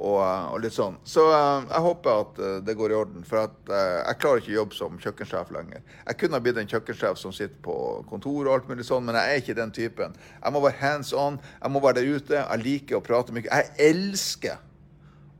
[0.00, 0.96] og, og, litt sånn.
[1.04, 3.26] Så uh, jeg håper at uh, det går i orden.
[3.28, 5.84] For at, jeg klarer ikke jobb som kjøkkensjef lenger.
[6.06, 7.76] Jeg kunne ha blitt en kjøkkensjef som sitter på
[8.08, 10.16] kontor, og alt mulig sånn, men jeg er ikke den typen.
[10.40, 11.38] Jeg må være hands on.
[11.60, 12.40] Jeg må være der ute.
[12.40, 13.46] Jeg liker å prate mye.
[13.46, 14.58] Jeg elsker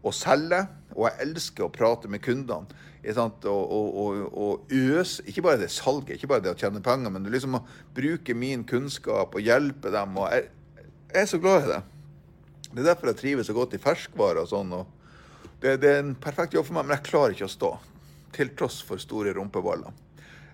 [0.05, 0.65] å selge,
[0.97, 2.87] og jeg elsker å prate med kundene.
[3.01, 7.31] Og, og, og, øse Ikke bare det salget, ikke bare det å tjene penger, men
[7.33, 7.63] liksom å
[7.97, 10.19] bruke min kunnskap og hjelpe dem.
[10.21, 10.51] Og jeg,
[11.15, 11.81] jeg er så glad i det.
[12.71, 14.73] Det er derfor jeg trives så godt i ferskvarer og sånn.
[14.79, 14.87] Og
[15.63, 17.71] det, det, er en perfekt jobb for meg, men jeg klarer ikke å stå.
[18.37, 19.95] Til tross for store rumpeballer.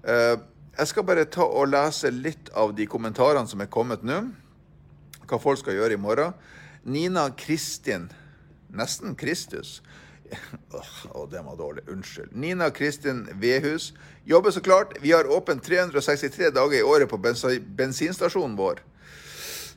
[0.07, 0.37] Uh,
[0.77, 4.23] jeg skal bare ta og lese litt av de kommentarene som er kommet nå.
[5.27, 6.33] Hva folk skal gjøre i morgen.
[6.87, 8.09] Nina Kristin,
[8.73, 9.81] nesten Kristus.
[10.77, 11.85] Åh, oh, det var dårlig.
[11.91, 12.33] Unnskyld.
[12.33, 13.93] Nina Kristin Vehus
[14.25, 14.97] jobber så klart.
[15.03, 17.21] Vi har åpent 363 dager i året på
[17.77, 18.81] bensinstasjonen vår.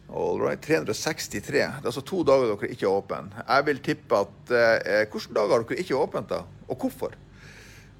[0.10, 1.52] All right, 363.
[1.52, 3.44] Det er altså to dager dere ikke er åpne.
[3.44, 6.42] Jeg vil tippe at eh, Hvilke dager har dere ikke åpent, da?
[6.68, 7.14] Og hvorfor?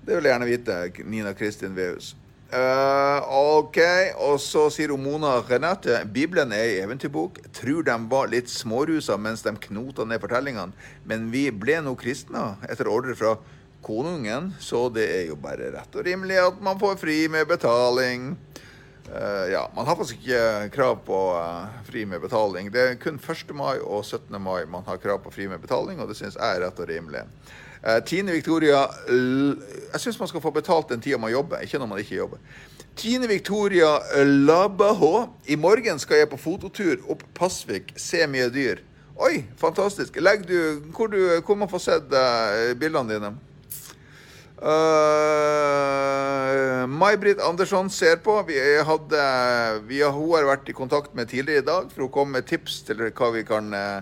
[0.06, 2.16] Det vil jeg gjerne vite, Nina Kristin Veus.
[2.50, 3.78] Uh, OK,
[4.26, 7.38] og så sier hun Mona Renate Bibelen er ei eventyrbok.
[7.54, 10.74] Tror de var litt smårusa mens de knota ned fortellingene.
[11.06, 13.36] Men vi ble nå kristne etter ordre fra
[13.86, 18.32] konungen, så det er jo bare rett og rimelig at man får fri med betaling.
[19.10, 22.70] Uh, ja, Man har faktisk ikke krav på uh, fri med betaling.
[22.74, 23.56] Det er kun 1.
[23.58, 24.42] mai og 17.
[24.42, 26.90] mai man har krav på fri med betaling, og det syns jeg er rett og
[26.90, 27.26] rimelig.
[28.04, 32.02] Tine Victoria Jeg syns man skal få betalt den tida man jobber, ikke når man
[32.04, 32.42] ikke jobber.
[33.00, 33.94] Tine Victoria
[34.26, 35.30] Labahå.
[35.48, 38.84] I morgen skal jeg på fototur opp Pasvik, se mye dyr.
[39.16, 40.20] Oi, fantastisk.
[40.20, 42.12] Legg du, hvor, du, hvor man får sett
[42.80, 43.32] bildene dine?
[44.62, 44.68] Uh,
[46.88, 48.44] May-Britt Andersson ser på.
[48.48, 49.22] Vi hadde,
[49.88, 52.82] vi hun har vært i kontakt med tidligere i dag for hun kom med tips
[52.90, 54.02] til hva vi kan uh,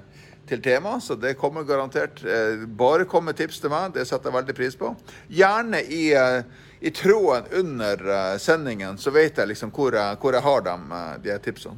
[0.49, 2.23] til tema, så det kommer garantert.
[2.25, 4.95] Uh, bare kom med tips til meg, det setter jeg veldig pris på.
[5.29, 6.09] Gjerne i,
[6.81, 7.97] i tråden under
[8.41, 10.89] sendingen, så vet jeg liksom hvor jeg, hvor jeg har dem,
[11.21, 11.77] de tipsene.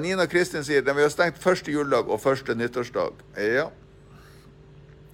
[0.00, 3.12] Nina Kristin sier at vi har stengt første juledag og første nyttårsdag.
[3.36, 3.68] Ja.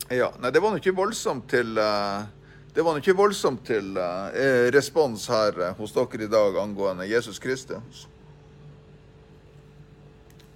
[0.09, 2.27] Ja, nei, det var nå ikke voldsomt til eh,
[2.75, 7.41] Det var ikke voldsomt til eh, respons her eh, hos dere i dag angående Jesus
[7.43, 8.05] Kristus.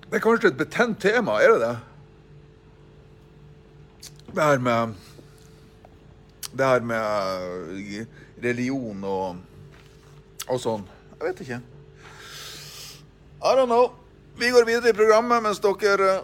[0.06, 1.76] Det er kanskje et betent tema, er det det?
[4.30, 4.94] Det her med
[6.52, 8.06] Det her med eh,
[8.42, 9.36] religion og,
[10.46, 10.86] og sånn.
[11.18, 11.62] Jeg vet ikke.
[13.40, 13.90] I don't know.
[14.38, 16.20] Vi går videre i programmet mens dere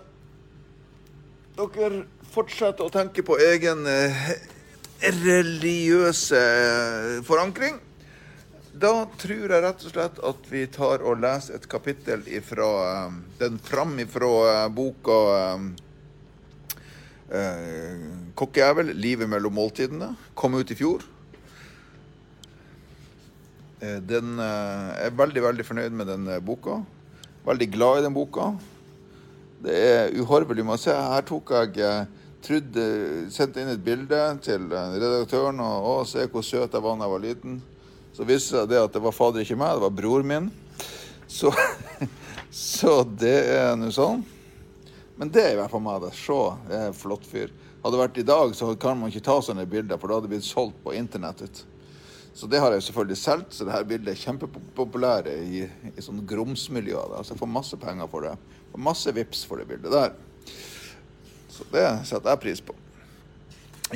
[1.57, 4.31] dere fortsetter å tenke på egen eh,
[5.01, 6.43] religiøse
[7.27, 7.79] forankring.
[8.77, 13.19] Da tror jeg rett og slett at vi tar og leser et kapittel ifra eh,
[13.41, 15.19] den framifrå eh, boka
[17.33, 18.03] eh,
[18.37, 20.13] 'Kokkejævel livet mellom måltidene'.
[20.37, 21.07] Kom ut i fjor.
[23.81, 26.83] Eh, Den eh, er veldig, veldig fornøyd med den eh, boka.
[27.49, 28.53] Veldig glad i den boka.
[29.65, 30.65] Det er uhorvelig.
[30.65, 30.93] må å se.
[30.93, 32.05] Her tok jeg eh,
[32.47, 32.85] trodde,
[33.35, 37.15] sendte inn et bilde til redaktøren og å, se hvor søt jeg var da jeg
[37.15, 37.59] var liten.
[38.17, 40.49] Så viste det at det var fader ikke meg, det var bror min.
[41.29, 41.51] Så,
[42.71, 44.23] så det er nå sånn.
[45.17, 46.03] Men det er i hvert fall meg.
[46.05, 46.13] det.
[46.17, 47.53] Se, det er en flott fyr.
[47.83, 50.29] Hadde det vært i dag, så kan man ikke ta sånne bilder, for da hadde
[50.29, 51.65] det blitt solgt på internettet.
[52.37, 57.15] Så det har jeg selvfølgelig solgt, så dette bildet er kjempepopulære i, i sånn grumsmiljøer.
[57.17, 58.35] Altså jeg får masse penger for det.
[58.73, 60.13] Får masse vips for det bildet der.
[61.57, 62.75] Så det setter jeg pris på.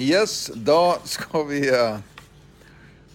[0.01, 1.99] Yes, da skal vi eh,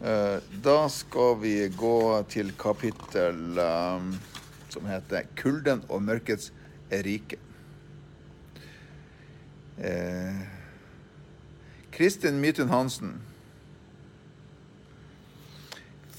[0.04, 4.10] eh, Da skal vi gå til kapittel eh,
[4.70, 6.52] som heter 'Kulden og mørkets
[6.92, 7.40] rike'.
[11.92, 13.25] Kristin Midtun Hansen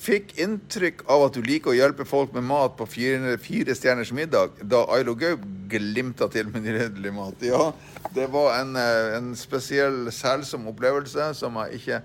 [0.07, 4.13] fikk inntrykk av at du liker å hjelpe folk med mat på fire, fire stjerners
[4.15, 7.43] middag, da Ailo Gaup glimta til med nydelig mat.
[7.45, 7.73] Ja,
[8.15, 12.01] det var en, eh, en spesiell, selsom opplevelse som jeg ikke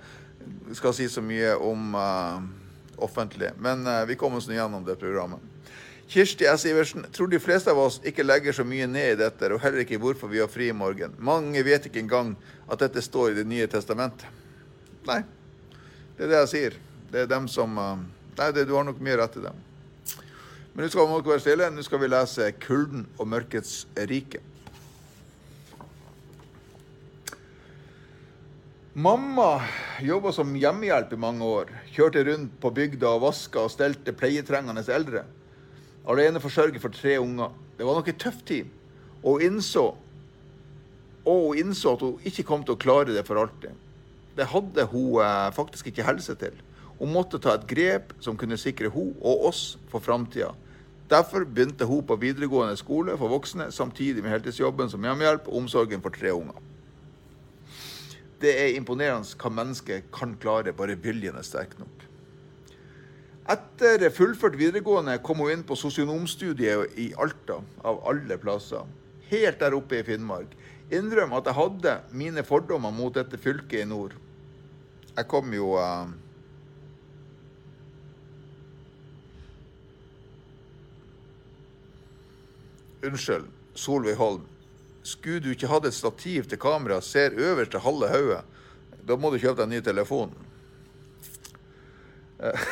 [0.74, 2.42] skal si så mye om uh,
[2.98, 3.52] offentlig.
[3.62, 5.44] Men uh, vi kom oss nå gjennom det programmet.
[6.12, 6.66] Kirsti S.
[6.68, 9.86] Iversen tror de fleste av oss ikke legger så mye ned i dette, og heller
[9.86, 11.14] ikke hvorfor vi har fri i morgen.
[11.24, 12.34] Mange vet ikke engang
[12.68, 14.26] at dette står i Det nye testamentet.
[15.08, 15.22] Nei,
[16.18, 16.82] det er det jeg sier.
[17.12, 17.98] Det er dem som uh,
[18.38, 19.58] Nei, det, du har nok mye rett i dem.
[20.72, 21.68] Men nå skal vi være stille.
[21.76, 24.40] Nå skal vi lese 'Kulden og mørkets rike'.
[28.94, 29.62] Mamma
[30.04, 31.70] jobba som hjemmehjelp i mange år.
[31.92, 35.26] Kjørte rundt på bygda og vaska og stelte pleietrengende eldre.
[36.08, 37.52] Alene forsørger for tre unger.
[37.78, 38.68] Det var nok en tøff tid.
[39.24, 39.86] Og hun innså,
[41.26, 43.76] og innså at hun ikke kom til å klare det for alltid.
[44.36, 46.56] Det hadde hun eh, faktisk ikke helse til.
[47.02, 50.52] Hun måtte ta et grep som kunne sikre hun og oss for framtida.
[51.10, 56.04] Derfor begynte hun på videregående skole for voksne, samtidig med heltidsjobben som hjemmehjelp og omsorgen
[56.06, 56.62] for tre unger.
[58.42, 62.08] Det er imponerende hva mennesket kan klare, bare viljen er sterk nok.
[63.50, 68.86] Etter fullført videregående kom hun inn på sosionomstudiet i Alta, av alle plasser.
[69.34, 70.54] Helt der oppe i Finnmark.
[70.94, 74.14] Innrøm at jeg hadde mine fordommer mot dette fylket i nord.
[75.18, 76.08] Jeg kom jo uh,
[83.02, 84.46] Unnskyld, Solveig Holm.
[85.04, 88.42] Skulle du ikke hatt et stativ til kamera, ser øverst til halve hodet.
[89.08, 90.34] Da må du kjøpe deg en ny telefon.
[92.42, 92.66] Uh,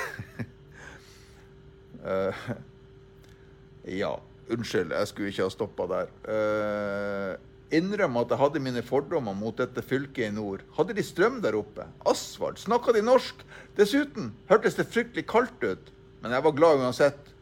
[4.02, 4.12] ja,
[4.50, 6.14] unnskyld, jeg skulle ikke ha stoppa der.
[6.30, 7.34] Uh,
[7.74, 10.62] innrøm at jeg hadde mine fordommer mot dette fylket i nord.
[10.78, 11.86] Hadde de strøm der oppe?
[12.10, 12.62] Asfalt?
[12.62, 13.42] Snakka de norsk?
[13.78, 15.92] Dessuten hørtes det fryktelig kaldt ut.
[16.22, 17.34] Men jeg var glad uansett.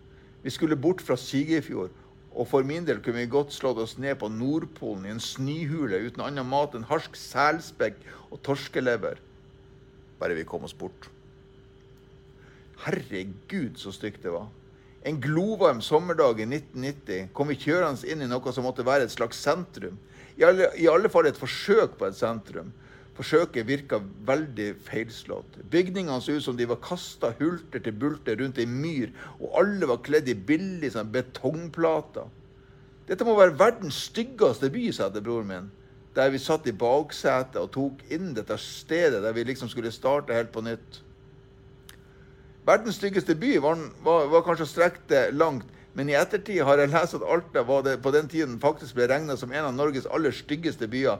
[0.43, 1.91] Vi skulle bort fra Sigefjord,
[2.37, 6.03] og for min del kunne vi godt slått oss ned på Nordpolen i en snøhule
[6.05, 7.97] uten annen mat enn harsk selspekk
[8.29, 9.17] og torskelever.
[10.21, 11.09] Bare vi kom oss bort.
[12.85, 14.51] Herregud, så stygt det var.
[15.07, 19.13] En glovarm sommerdag i 1990 kom vi kjørende inn i noe som måtte være et
[19.13, 19.97] slags sentrum.
[20.37, 22.69] I alle, I alle fall et forsøk på et sentrum.
[23.17, 23.97] Forsøket virka
[24.27, 25.57] veldig feilslått.
[25.71, 29.09] Bygningene så ut som de var kasta hulter til bulter rundt ei myr,
[29.39, 32.29] og alle var kledd i billige sånn betongplater.
[33.07, 35.71] Dette må være verdens styggeste by, sa til broren min,
[36.17, 40.35] der vi satt i baksetet og tok inn dette stedet der vi liksom skulle starte
[40.35, 41.01] helt på nytt.
[42.67, 45.65] Verdens styggeste by var, var, var kanskje det langt,
[45.97, 49.37] men i ettertid har jeg lest at Alta det, på den tiden faktisk ble regna
[49.39, 51.17] som en av Norges aller styggeste byer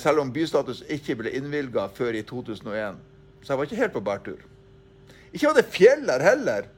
[0.00, 2.98] selv om bystatus ikke ble innvilga før i 2001.
[3.40, 4.42] Så jeg var ikke helt på bærtur.
[5.32, 6.68] Ikke var det fjell her heller.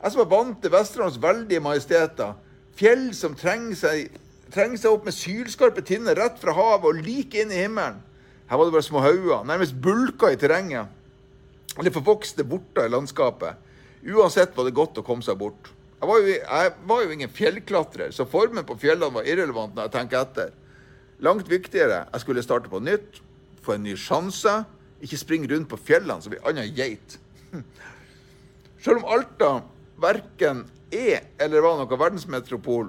[0.00, 2.36] Jeg som var vant til Vesterålens veldige majesteter.
[2.76, 4.20] Fjell som trenger seg,
[4.52, 8.00] trenger seg opp med sylskarpe tinner rett fra havet og like inn i himmelen.
[8.50, 10.88] Her var det bare små hauger, nærmest bulker i terrenget.
[11.78, 13.60] Eller forvokste borter i landskapet.
[14.10, 15.70] Uansett var det godt å komme seg bort.
[16.00, 19.86] Jeg var, jo, jeg var jo ingen fjellklatrer, så formen på fjellene var irrelevant når
[19.86, 20.54] jeg tenker etter.
[21.20, 23.20] Langt viktigere, jeg skulle starte på nytt,
[23.60, 24.62] få en ny sjanse,
[25.04, 27.18] ikke springe rundt på fjellene som ei anna geit.
[28.84, 29.50] Selv om Alta
[30.00, 32.88] verken er eller var noe verdensmetropol,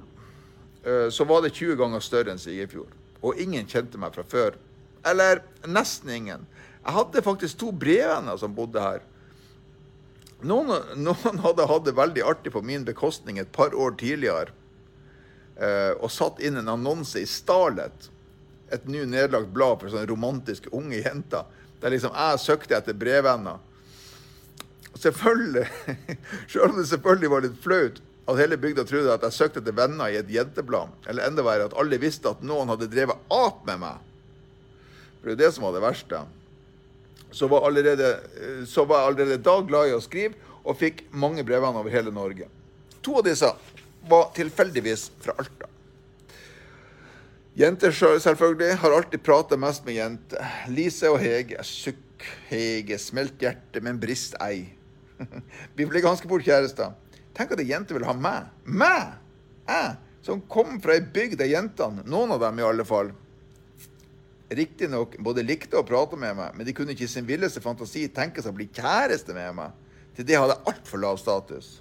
[0.85, 2.95] eh, så var det 20 ganger større enn Sigerfjord.
[3.21, 4.55] Og ingen kjente meg fra før.
[5.05, 6.47] Eller nesten ingen.
[6.81, 9.03] Jeg hadde faktisk to brevvenner som bodde her.
[10.41, 14.55] Noen, noen, hadde hatt det veldig artig på min bekostning et par år tidligere
[15.59, 18.07] eh, og satt inn en annonse i Starlet,
[18.71, 21.47] et nå nedlagt blad for sånne romantiske unge jenter,
[21.81, 23.59] der liksom jeg søkte etter brevvenner.
[25.01, 25.65] Selvfølgelig,
[26.51, 29.75] Selv om det selvfølgelig var litt flaut at hele bygda trodde at jeg søkte etter
[29.75, 33.65] venner i et jenteblad, eller enda verre at alle visste at noen hadde drevet ap
[33.67, 34.03] med meg.
[35.19, 36.21] For det er det som var det verste
[37.31, 38.19] så var, allerede,
[38.67, 42.11] så var jeg allerede da glad i å skrive og fikk mange brevvenner over hele
[42.13, 42.47] Norge.
[43.01, 43.47] To av disse
[44.11, 45.70] var tilfeldigvis fra Alta.
[47.57, 50.51] Jenter selvfølgelig har alltid pratet mest med jenter.
[50.71, 51.59] Lise og Hege.
[51.67, 54.69] Sukk, Hege, smelt hjerte, men brist ei.
[55.75, 56.93] Vi ble ganske fort kjærester.
[57.35, 58.47] Tenk at ei jente vil ha meg.
[58.63, 59.17] Meg!
[59.67, 63.11] Jeg, som kom fra ei bygd av jentene, noen av dem i alle fall,
[64.51, 68.07] riktignok både likte å prate med meg, men de kunne ikke i sin villeste fantasi
[68.11, 69.77] tenke seg å bli kjæreste med meg.
[70.15, 71.77] Til det hadde jeg altfor lav status.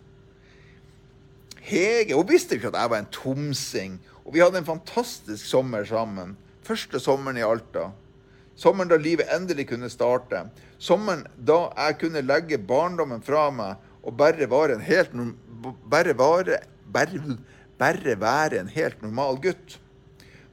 [1.67, 3.99] Hege hun visste ikke at jeg var en tomsing,
[4.31, 6.37] og vi hadde en fantastisk sommer sammen.
[6.63, 7.89] Første sommeren i Alta.
[8.55, 10.45] Sommeren da livet endelig kunne starte.
[10.79, 15.17] Sommeren da jeg kunne legge barndommen fra meg og bare være en helt,
[15.91, 16.61] bare, være,
[16.95, 17.35] bare,
[17.83, 19.81] bare være en helt normal gutt.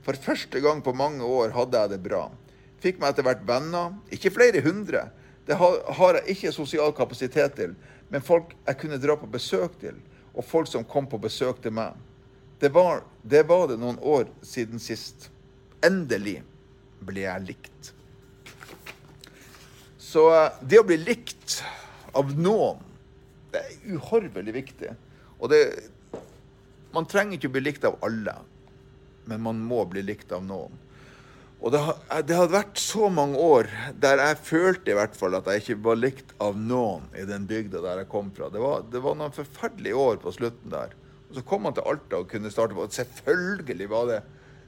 [0.02, 2.24] For første gang på mange år hadde jeg det bra.
[2.82, 3.94] Fikk meg etter hvert venner.
[4.10, 5.06] Ikke flere hundre.
[5.46, 7.78] Det har jeg ikke sosial kapasitet til.
[8.10, 10.02] Men folk jeg kunne dra på besøk til,
[10.34, 11.94] og folk som kom på besøk til meg.
[12.60, 15.30] Det var det, var det noen år siden sist.
[15.86, 16.40] Endelig
[17.06, 17.92] ble jeg likt.
[20.02, 21.60] Så eh, det å bli likt
[22.18, 22.82] av noen,
[23.54, 24.96] det er uhorvelig viktig.
[25.38, 25.62] Og det
[26.96, 28.34] Man trenger ikke å bli likt av alle
[29.28, 30.76] men man må bli likt av noen.
[31.58, 31.80] Og det,
[32.30, 35.80] det, hadde vært så mange år der jeg følte i hvert fall at jeg ikke
[35.88, 38.52] var likt av noen i den bygda der jeg kom fra.
[38.54, 40.94] Det var, det var noen forferdelige år på slutten der.
[41.38, 44.22] Så kom han til Alta og kunne starte på Selvfølgelig var det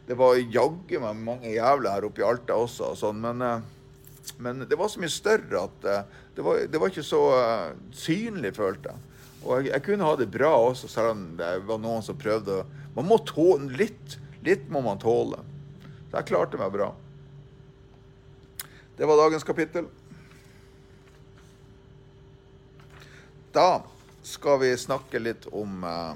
[0.05, 4.33] Det var jaggu meg mange jævler her oppe i Alta også, og sånn, men, eh,
[4.41, 7.75] men, det var så mye større at eh, det var, det var ikke så eh,
[7.93, 9.03] synlig, følte jeg.
[9.43, 12.63] Og jeg, jeg, kunne ha det bra også, selv om det var noen som prøvde
[12.95, 15.43] Man må tåle litt Litt må man tåle.
[16.09, 16.89] Så jeg klarte meg bra.
[18.97, 19.89] Det var dagens kapittel.
[23.53, 23.81] Da
[24.23, 26.15] skal vi snakke litt om uh,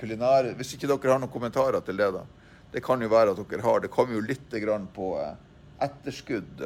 [0.00, 0.52] kulinar...
[0.58, 2.24] Hvis ikke dere har noen kommentarer til det, da.
[2.72, 3.82] Det kan jo være at dere har.
[3.82, 4.56] Det kommer jo litt
[4.94, 5.34] på uh,
[5.82, 6.64] etterskudd.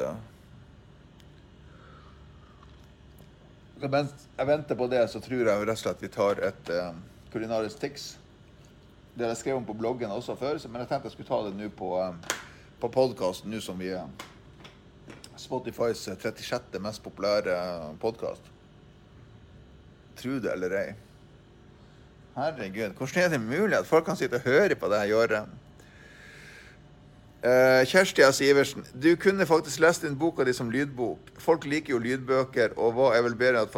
[3.81, 6.91] Mens jeg venter på det, så tror jeg rett og slett vi tar et uh,
[7.33, 8.17] kulinarisk tics.
[9.13, 11.39] Det har jeg skrevet om på bloggen også før, men jeg tenkte jeg skulle ta
[11.47, 12.37] det nå på, eh,
[12.79, 14.07] på podkasten, nå som vi er
[15.35, 16.79] Spotifys 36.
[16.79, 17.55] mest populære
[17.99, 18.47] podkast.
[20.15, 20.89] Tro det eller ei.
[22.31, 25.33] Herregud, hvordan er det mulig at folk kan sitte og høre på det jeg gjør?
[27.41, 28.39] Uh, Kjersti S.
[28.45, 31.33] Iversen, du kunne faktisk lest inn boka di som lydbok.
[31.41, 33.73] Folk liker jo lydbøker, og hva er vel bedre at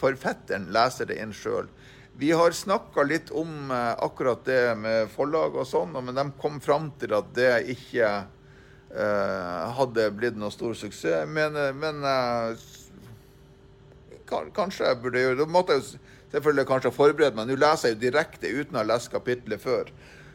[0.00, 1.68] forfatteren leser det inn sjøl?
[2.16, 6.60] Vi har snakka litt om eh, akkurat det med forlag og sånn, men de kom
[6.60, 8.08] fram til at det ikke
[8.92, 11.28] eh, hadde blitt noe stor suksess.
[11.28, 12.56] Men, eh, men eh,
[14.28, 15.48] kanskje jeg burde gjøre det.
[16.32, 17.44] Jeg selvfølgelig kanskje forberede meg.
[17.50, 19.90] Nå leser jeg jo direkte uten å ha lest kapitlet før.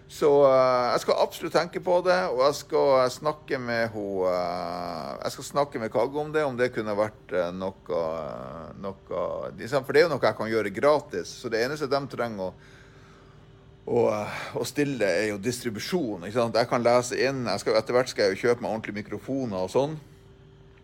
[0.08, 5.18] Så uh, jeg skal absolutt tenke på det, og jeg skal snakke med ho, uh,
[5.24, 8.04] Jeg skal snakke med Kagge om det, om det kunne vært uh, noe,
[8.78, 11.34] noe For det er jo noe jeg kan gjøre gratis.
[11.42, 12.54] Så det eneste de trenger å,
[13.90, 14.06] å,
[14.62, 16.30] å stille, er jo distribusjon.
[16.30, 19.74] Jeg kan lese inn skal, Etter hvert skal jeg jo kjøpe meg ordentlige mikrofoner og
[19.74, 20.00] sånn.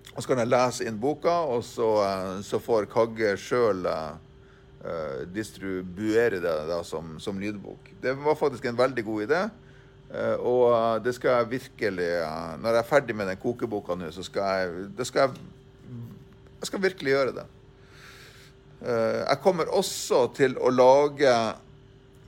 [0.09, 1.93] Og så kan jeg lese inn boka, og så,
[2.43, 3.86] så får Kagge sjøl
[5.31, 7.93] distribuere det da, som, som, lydbok.
[8.03, 9.41] Det var faktisk en veldig god idé.
[10.13, 12.09] Uh, og uh, det skal jeg virkelig
[12.61, 15.45] Når jeg er ferdig med den kokeboka nå, så skal jeg, skal jeg,
[16.59, 17.45] jeg skal virkelig gjøre det.
[18.84, 21.31] jeg kommer også til å lage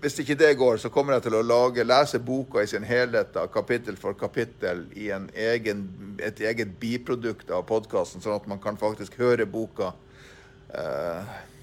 [0.06, 3.32] hvis ikke det går, så kommer jeg til å lage, lese boka i sin helhet,
[3.34, 5.82] da, kapittel for kapittel, i egen,
[6.22, 9.94] et eget biprodukt av podkasten, sånn at man kan faktisk høre boka
[10.70, 11.55] eh, eh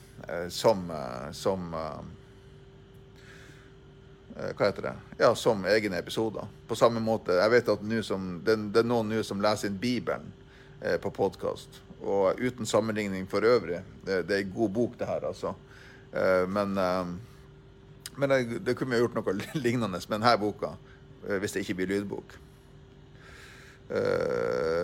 [0.48, 2.02] som, eh, som eh,
[4.56, 4.94] hva heter det?
[5.18, 6.46] Ja, som egne episoder.
[6.68, 7.32] På samme måte.
[7.40, 10.32] Jeg vet at som, det, er noen nå som leser inn Bibelen
[10.80, 11.82] eh, på podkast.
[12.02, 13.82] Og uten sammenligning for øvrig.
[14.04, 15.54] Det, det er en god bok, det her, altså.
[16.12, 17.06] Eh, men eh,
[18.16, 20.74] men det, det kunne vi gjort noe lignende med denne boka,
[21.26, 22.34] eh, hvis det ikke blir lydbok.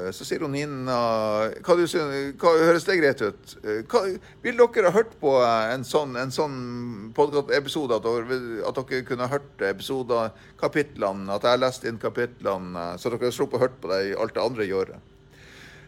[0.09, 0.97] Uh, så sier hun Nina
[1.65, 1.85] hva, du,
[2.41, 3.55] hva Høres det greit ut?
[3.65, 4.05] Uh, hva,
[4.45, 6.57] vil dere ha hørt på en sånn, sånn
[7.17, 8.01] podkast-episode?
[8.01, 8.09] At,
[8.71, 13.65] at, dere kunne hørt episoder, kapitlene, at jeg leste inn kapitlene, så dere sluppet å
[13.67, 14.97] høre på det i alt det andre gjør?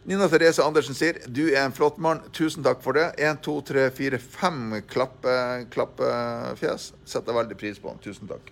[0.09, 2.23] Nina Therese Andersen sier du er en flott mann.
[2.33, 3.11] Tusen takk for det.
[3.21, 5.69] Én, to, tre, fire, fem klappefjes.
[5.75, 7.93] Klappe Setter veldig pris på.
[8.05, 8.49] Tusen takk.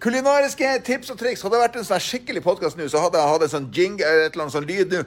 [0.00, 1.42] Kulinariske tips og triks.
[1.44, 3.98] Hadde det vært en sånn skikkelig podkast nå, så hadde jeg hatt en sånn jing,
[4.00, 5.02] et eller annet sånn lyd nå.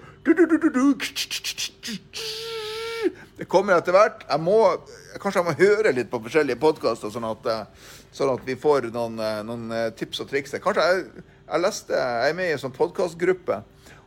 [3.39, 4.22] Det kommer etter hvert.
[4.30, 4.60] Jeg må,
[5.18, 7.26] kanskje jeg må høre litt på forskjellige podkaster, sånn,
[8.14, 9.18] sånn, at vi får noen,
[9.50, 10.54] noen tips og triks.
[10.62, 13.64] Kanskje jeg, jeg leste Jeg er med i en sånn podkastgruppe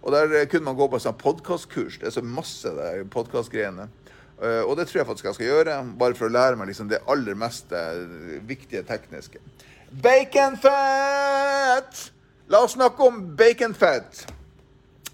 [0.07, 1.99] og der kunne man gå på sånn podkastkurs.
[1.99, 2.71] Det er så masse
[3.11, 3.89] podkastgreiene.
[4.39, 6.93] Eh, og det tror jeg faktisk jeg skal gjøre, bare for å lære meg liksom
[6.93, 7.75] det aller mest
[8.47, 9.43] viktige tekniske.
[9.91, 10.73] Baconfett!
[12.49, 14.27] La oss snakke om baconfett.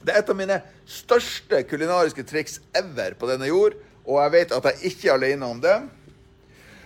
[0.03, 0.59] Det er et av mine
[0.89, 5.47] største kulinariske triks ever på denne jord, og jeg vet at jeg ikke er alene
[5.47, 5.77] om det.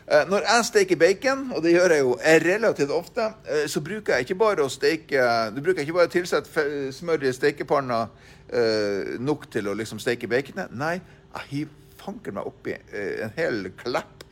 [0.06, 2.12] Eh, når jeg steker bacon, og det gjør jeg jo
[2.46, 5.22] relativt ofte, eh, så bruker jeg ikke bare å steke
[5.54, 8.04] Du bruker ikke bare å tilsette smør i stekepanna
[8.50, 10.70] eh, nok til å liksom steke baconet.
[10.74, 11.00] Nei,
[11.32, 14.22] jeg hiver fanker meg oppi en hel klepp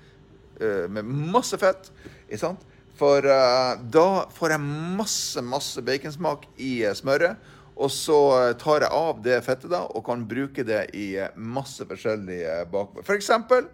[0.63, 1.89] med masse fett.
[2.29, 2.61] Ikke sant?
[2.95, 4.63] For da får jeg
[5.01, 7.41] masse, masse baconsmak i smøret.
[7.75, 8.19] Og så
[8.61, 13.07] tar jeg av det fettet da, og kan bruke det i masse forskjellige bakverk.
[13.09, 13.67] For eksempel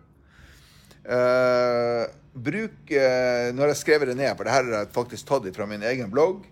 [1.01, 2.05] Uh,
[2.37, 5.67] bruk uh, Nå har jeg skrevet det ned, for det her jeg faktisk tatt fra
[5.69, 6.45] min egen blogg.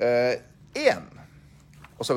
[0.00, 1.04] Én.
[1.04, 1.20] Uh,
[2.00, 2.16] og så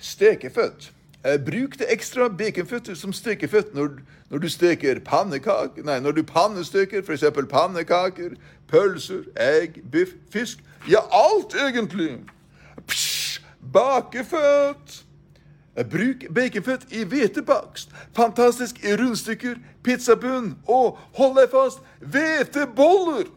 [0.00, 0.90] Stekeføtt.
[0.90, 3.98] Uh, bruk det ekstra baconføttet som stekeføtt når,
[4.30, 7.24] når du steker pannekaker Nei, når du pannesteker f.eks.
[7.50, 8.38] pannekaker,
[8.70, 10.64] pølser, egg, biff, fisk.
[10.88, 12.22] Ja, alt egentlig.
[12.86, 13.42] Psh,
[13.72, 15.04] bakeføtt.
[15.90, 17.92] Bruk baconfett i hvetebakst.
[18.16, 19.54] Fantastisk i rundstykker,
[19.84, 23.30] pizzabunn og, hold deg fast, hveteboller!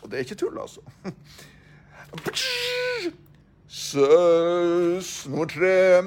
[0.00, 0.80] Og det er ikke tull, altså.
[3.68, 6.02] Saus nummer tre.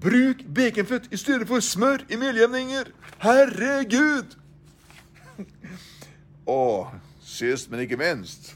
[0.00, 2.90] Bruk baconfett i stedet for smør i meljevninger.
[3.22, 4.36] Herregud!
[6.46, 6.90] Og
[7.24, 8.54] sist, men ikke minst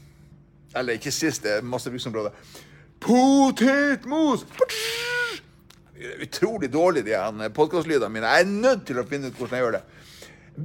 [0.75, 2.29] Eller ikke sist, det er masse bruksområder.
[2.99, 4.45] Potetmos!
[6.21, 8.27] utrolig dårlig, de podkastlydene mine.
[8.27, 9.81] Jeg er nødt til å finne ut hvordan jeg gjør det.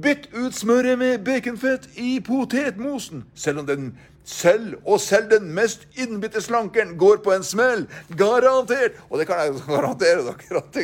[0.03, 3.23] Bytt ut smøret med baconfett i potetmosen.
[3.35, 3.91] Selv om den
[4.27, 7.85] selv og selv den mest innbitte slankeren går på en smell.
[8.19, 8.99] Garantert!
[9.09, 10.79] Og det kan jeg garantere dere at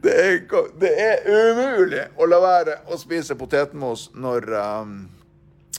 [0.00, 0.40] det er,
[0.80, 4.96] det er umulig å la være å spise potetmos når, um,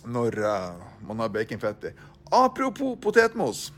[0.05, 1.95] når uh, man har baconfett i.
[2.31, 3.71] Apropos potetmos.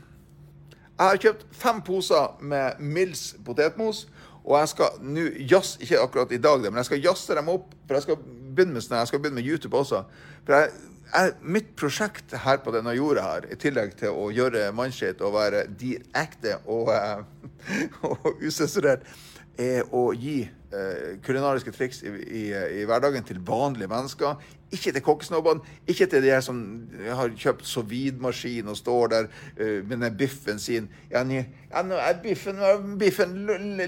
[0.94, 4.04] Jeg har kjøpt fem poser med Mills potetmos.
[4.44, 7.70] Og jeg skal nå jazz, ikke akkurat i dag, men jeg skal jazze dem opp.
[7.86, 10.02] For jeg skal begynne med, sånn, jeg skal begynne med YouTube også.
[10.44, 10.74] For jeg,
[11.12, 15.36] jeg, mitt prosjekt her på denne jorda her, i tillegg til å gjøre mannskitt og
[15.36, 16.90] være direkte og,
[18.10, 19.06] og usensurert,
[19.60, 20.40] er å gi
[20.74, 22.44] uh, kulinariske triks i, i,
[22.80, 24.40] i, hverdagen til vanlige mennesker.
[24.74, 26.58] Ikke til kokkesnobbene, ikke til de her som
[27.06, 30.88] har kjøpt sovidmaskin og står der uh, med den biffen sin.
[31.12, 32.58] Ja, nå er biffen,
[32.98, 33.36] biffen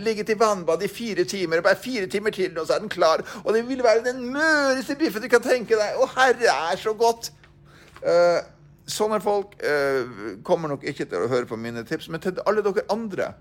[0.05, 1.65] ligget i vannbad i fire timer.
[1.65, 3.25] Bare fire timer til, og så er den klar.
[3.45, 5.99] Og det vil være den møreste biffen du kan tenke deg.
[5.99, 7.33] Å, herre, er så godt!
[8.07, 8.39] Uh,
[8.87, 12.63] sånne folk uh, kommer nok ikke til å høre på mine tips, men til alle
[12.63, 13.33] dere andre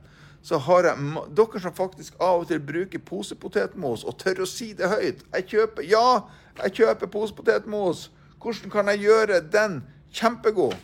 [0.45, 0.97] så har jeg
[1.33, 5.23] Dere som faktisk av og til bruker posepotetmos og tør å si det høyt.
[5.33, 6.21] Jeg kjøper Ja,
[6.61, 8.11] jeg kjøper posepotetmos.
[8.41, 9.79] Hvordan kan jeg gjøre den
[10.13, 10.77] kjempegod?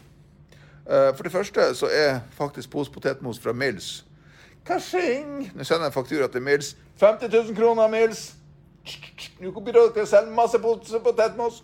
[0.82, 4.02] Uh, for det første så er faktisk posepotetmos fra Mills.
[4.66, 5.52] Kasjing!
[5.54, 6.76] Nå sender jeg faktura til Mills.
[7.00, 8.32] 50 000 kroner, Mills!
[9.40, 11.62] Nå blir dere selge masse posepotetmos.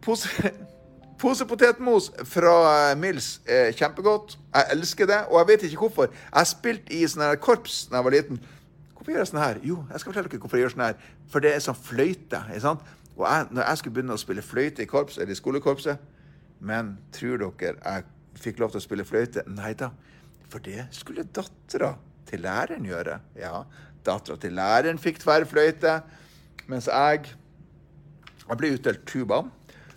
[0.00, 0.54] Pose
[1.24, 2.50] Pose potetmos fra
[2.90, 4.34] eh, Mills er kjempegodt.
[4.52, 6.10] Jeg elsker det, og jeg vet ikke hvorfor.
[6.12, 8.40] Jeg spilte i sånn her korps da jeg var liten.
[8.90, 9.60] Hvorfor gjør jeg sånn her?
[9.64, 10.98] Jo, jeg skal fortelle dere hvorfor jeg gjør sånn her.
[11.32, 12.42] For det er sånn fløyte.
[12.50, 12.84] ikke sant?
[13.14, 16.04] Og jeg, når jeg skulle begynne å spille fløyte i korps, eller i skolekorpset
[16.60, 18.04] Men tror dere jeg
[18.44, 19.46] fikk lov til å spille fløyte?
[19.48, 19.94] Nei da.
[20.52, 21.94] For det skulle dattera
[22.28, 23.16] til læreren gjøre.
[23.40, 23.62] Ja,
[24.04, 26.02] dattera til læreren fikk tverrfløyte,
[26.68, 27.32] mens jeg
[28.44, 29.46] jeg ble utdelt tuba.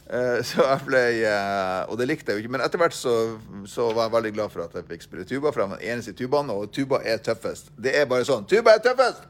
[0.08, 2.52] Eh, så jeg ble, eh, Og det likte jeg jo ikke.
[2.56, 3.38] Men etter hvert så,
[3.68, 5.52] så, var jeg veldig glad for at jeg fikk spille tuba.
[5.52, 7.72] For jeg var den eneste i tubaen, og tuba er tøffest.
[7.76, 8.48] Det er bare sånn.
[8.48, 9.28] Tuba er tøffest!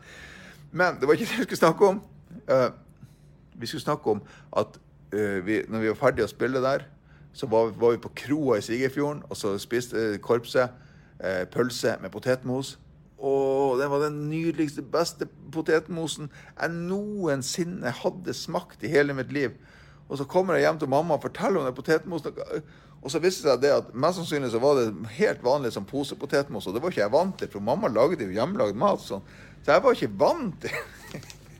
[0.71, 2.01] Men det var ikke det vi skulle snakke om.
[2.45, 2.69] Eh,
[3.57, 4.21] vi skulle snakke om
[4.57, 6.81] at vi, når vi var ferdige å spille der,
[7.33, 10.73] så var, var vi på kroa i Sigerfjorden, og så spiste korpset
[11.53, 12.73] pølse med potetmos.
[13.17, 19.55] Og den var den nydeligste, beste potetmosen jeg noensinne hadde smakt i hele mitt liv.
[20.07, 22.37] Og så kommer jeg hjem til mamma og forteller om den potetmosen.
[23.01, 25.85] Og så viste det seg det at mest sannsynlig så var det helt vanlig som
[25.87, 26.67] posepotetmos.
[26.67, 29.03] Og det var ikke jeg vant til, for mamma lagde jo hjemmelagd mat.
[29.03, 29.25] Sånn.
[29.63, 30.77] Så jeg var ikke vant til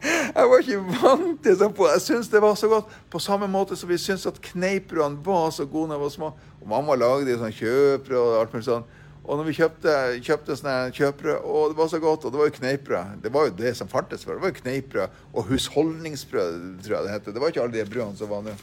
[0.08, 1.74] Jeg var ikke vant til sånn.
[1.92, 2.92] Jeg syntes det var så godt.
[3.12, 6.32] På samme måte som vi syntes at kneippbrødene var så gode da jeg var små.
[6.62, 8.88] Og mamma lagde sånn kjøpbrød og alt mulig sånn.
[9.28, 12.48] Og når vi kjøpte, kjøpte sånne kjøpere, og det var så godt, og det var
[12.48, 14.38] jo kneippbrød Det var jo det som fantes før.
[14.38, 16.54] Det var jo kneippbrød og husholdningsbrød,
[16.86, 17.36] tror jeg det heter.
[17.36, 18.56] Det var ikke alle de brødene som var nå.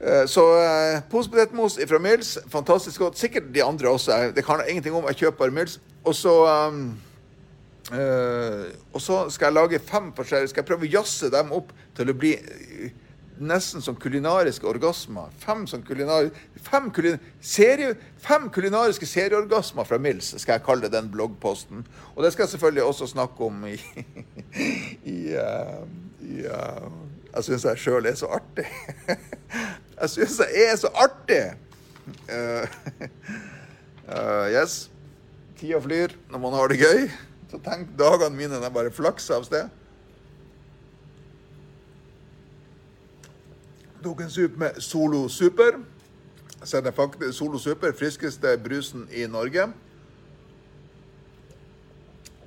[0.00, 3.18] Eh, så eh, posepotetmos fra Mills, fantastisk godt.
[3.18, 4.32] Sikkert de andre også.
[4.36, 5.04] Det kan jeg ingenting om.
[5.12, 5.80] Jeg kjøper Mills.
[6.04, 6.34] Og så
[6.70, 6.96] um,
[7.92, 11.72] eh, Og så skal jeg lage fem forskjellige Skal jeg prøve å jazze dem opp
[11.98, 12.30] til å bli
[13.40, 15.30] nesten som kulinariske orgasmer.
[15.38, 16.30] Fem, som kulinar,
[16.62, 21.86] fem, kulin, serie, fem kulinariske serieorgasmer fra Mills, skal jeg kalle den bloggposten.
[22.14, 23.76] Og det skal jeg selvfølgelig også snakke om i,
[25.14, 25.86] i, uh,
[26.24, 26.90] i uh,
[27.34, 28.66] Jeg syns jeg sjøl er så artig.
[30.00, 31.42] jeg syns jeg er så artig!
[32.28, 32.64] Uh,
[34.56, 34.86] yes.
[35.58, 37.08] Tida flyr når man har det gøy.
[37.48, 39.68] Så tenk dagene mine de bare flakser av sted.
[44.02, 45.80] Tok en sup med Solo Super.
[46.62, 49.68] Så det faktisk Solo Super, friskeste brusen i Norge.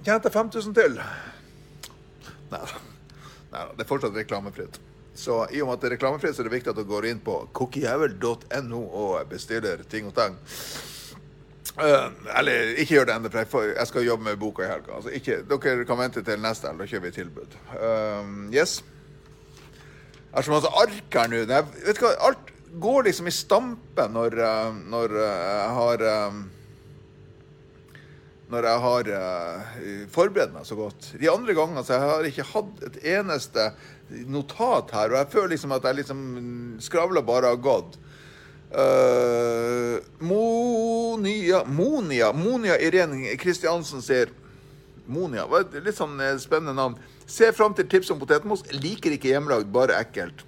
[0.05, 1.01] Tjente 5000 til.
[2.51, 2.79] Nei da.
[3.51, 4.79] Det er fortsatt reklamefritt.
[5.15, 7.09] Så i og med at det er reklamefritt, så er det viktig at du går
[7.09, 10.37] inn på cookiejævel.no og bestiller ting og tang.
[11.71, 14.95] Uh, eller ikke gjør det ennå, for jeg skal jobbe med boka i helga.
[14.95, 17.59] Altså, ikke, dere kan vente til neste helg, da kjører vi tilbud.
[17.75, 18.81] Uh, yes.
[20.31, 21.39] Jeg har så masse ark her nå.
[21.43, 26.41] Vet du alt går liksom i stampe når, eh, når eh, jeg har eh,
[28.51, 29.09] Når jeg har
[30.11, 31.05] forberedt meg så godt.
[31.15, 33.69] De andre gangene så jeg har ikke hatt et eneste
[34.27, 36.25] notat her, og jeg føler liksom at jeg liksom
[36.83, 37.95] skravler bare har gått.
[38.71, 44.35] Uh, Monia Monia Monia Irene Kristiansen sier
[45.07, 45.47] Monia.
[45.71, 46.99] Litt sånn spennende navn.
[47.31, 48.65] Se fram til tips om potetmos.
[48.75, 50.43] Liker ikke hjemmelagd, bare ekkelt.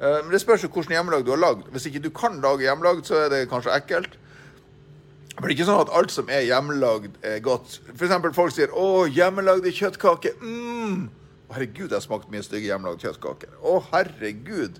[0.00, 1.70] Eh, men det spørs jo hvilken hjemmelagd du har lagd.
[1.72, 4.18] Hvis ikke du kan lage hjemmelagd, så er det kanskje ekkelt.
[5.34, 7.80] Men det er ikke sånn at alt som er hjemmelagd, er godt.
[7.94, 8.34] F.eks.
[8.36, 10.36] folk sier 'Å, hjemmelagde kjøttkaker'.
[10.42, 11.08] Mm.
[11.54, 13.56] Herregud, jeg har smakt mye stygge hjemmelagde kjøttkaker.
[13.62, 14.78] Å, herregud.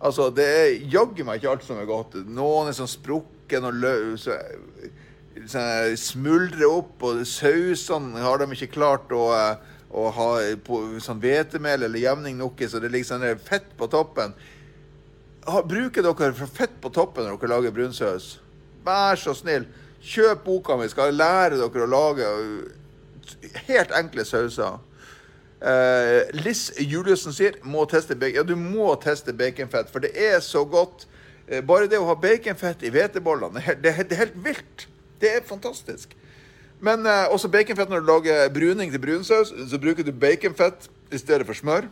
[0.00, 2.16] Altså, det er jaggu meg ikke alt som er godt.
[2.26, 9.10] Noen er sånn sprukken og løs sånn, Smuldrer opp, og sausene har de ikke klart
[9.12, 9.24] å
[9.94, 10.28] og ha
[10.66, 14.34] på, sånn hvetemel eller jevning noe, så det ligger sånn fett på toppen.
[15.46, 18.38] Ha, bruker dere fett på toppen når dere lager brunsaus?
[18.84, 19.68] Vær så snill,
[20.04, 22.32] kjøp boka mi, skal lære dere å lage
[23.68, 24.80] helt enkle sauser.
[25.64, 28.36] Uh, Liss Juliussen sier må teste bacon.
[28.36, 31.06] Ja, du må teste baconfett, for det er så godt.
[31.48, 34.86] Uh, bare det å ha baconfett i hvetebollene, det, det er helt vilt.
[35.22, 36.12] Det er fantastisk.
[36.84, 39.52] Men eh, også baconfett når du lager bruning til brunsaus.
[39.70, 41.88] Så bruker du baconfett i stedet for smør.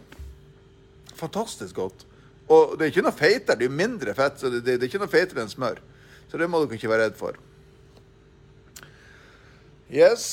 [1.16, 2.04] Fantastisk godt.
[2.52, 4.40] Og det er ikke noe feitere, det er mindre fett.
[4.40, 5.80] så det, det, det er ikke noe feitere enn smør.
[6.28, 7.38] Så det må dere ikke være redd for.
[9.92, 10.26] Yes.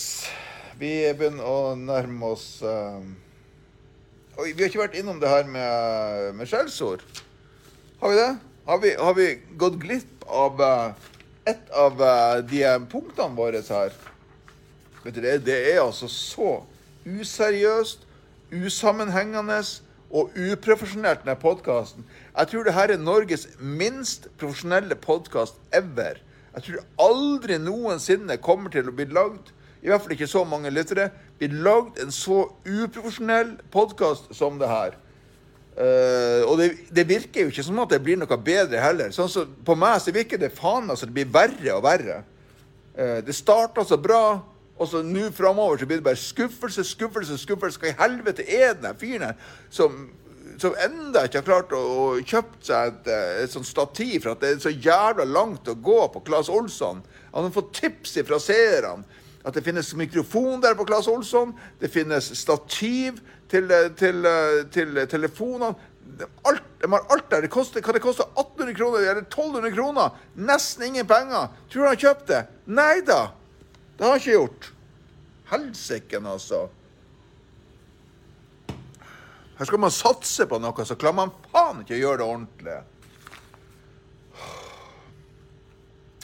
[0.80, 3.00] Vi begynner å nærme oss uh...
[4.40, 7.04] Oi, vi har ikke vært innom det her med, med skjellsord.
[8.00, 8.30] Har vi det?
[8.70, 9.26] Har vi, har vi
[9.60, 11.10] gått glipp av uh,
[11.50, 13.98] et av uh, de punktene våre her?
[15.04, 16.64] Det, er altså så
[17.08, 18.08] useriøst,
[18.66, 19.62] usammenhengende
[20.12, 22.06] og uprofesjonelt, denne podkasten.
[22.38, 26.20] Jeg tror det her er Norges minst profesjonelle podkast ever.
[26.56, 30.72] Jeg tror aldri noensinne kommer til å bli lagd, i hvert fall ikke så mange
[30.74, 34.98] lyttere, bli lagd en så uprofesjonell podkast som det her.
[35.80, 39.14] Uh, og det, det, virker jo ikke som at det blir noe bedre heller.
[39.16, 42.18] Sånn så, på meg så virker det faen altså det blir verre og verre.
[42.98, 44.42] Uh, det starta så bra,
[44.80, 47.82] og så nå framover så blir det bare skuffelse, skuffelse, skuffelse.
[47.82, 50.08] Hva i helvete er den fyren her som
[50.60, 54.34] som enda ikke har klart å, å kjøpe seg et, eh, et sånt stativ for
[54.34, 57.02] at det er så jævla langt å gå på Claes Olsson.
[57.32, 59.06] Han har fått tips fra seerne
[59.48, 61.54] at det finnes mikrofon der på Claes Olsson.
[61.80, 65.72] Det finnes stativ til, til, til, eh, til telefonene.
[66.50, 67.46] Alt, de har alt der.
[67.46, 70.16] Det koster, kan det koste 1800 kroner eller 1200 kroner?
[70.36, 71.54] Nesten ingen penger.
[71.70, 72.42] Tror du han har kjøpt det?
[72.68, 73.22] Nei da.
[74.00, 74.68] Det har han ikke gjort.
[75.50, 76.70] Helsiken, altså.
[79.58, 82.78] Her skal man satse på noe, så klarer man faen ikke å gjøre det ordentlig.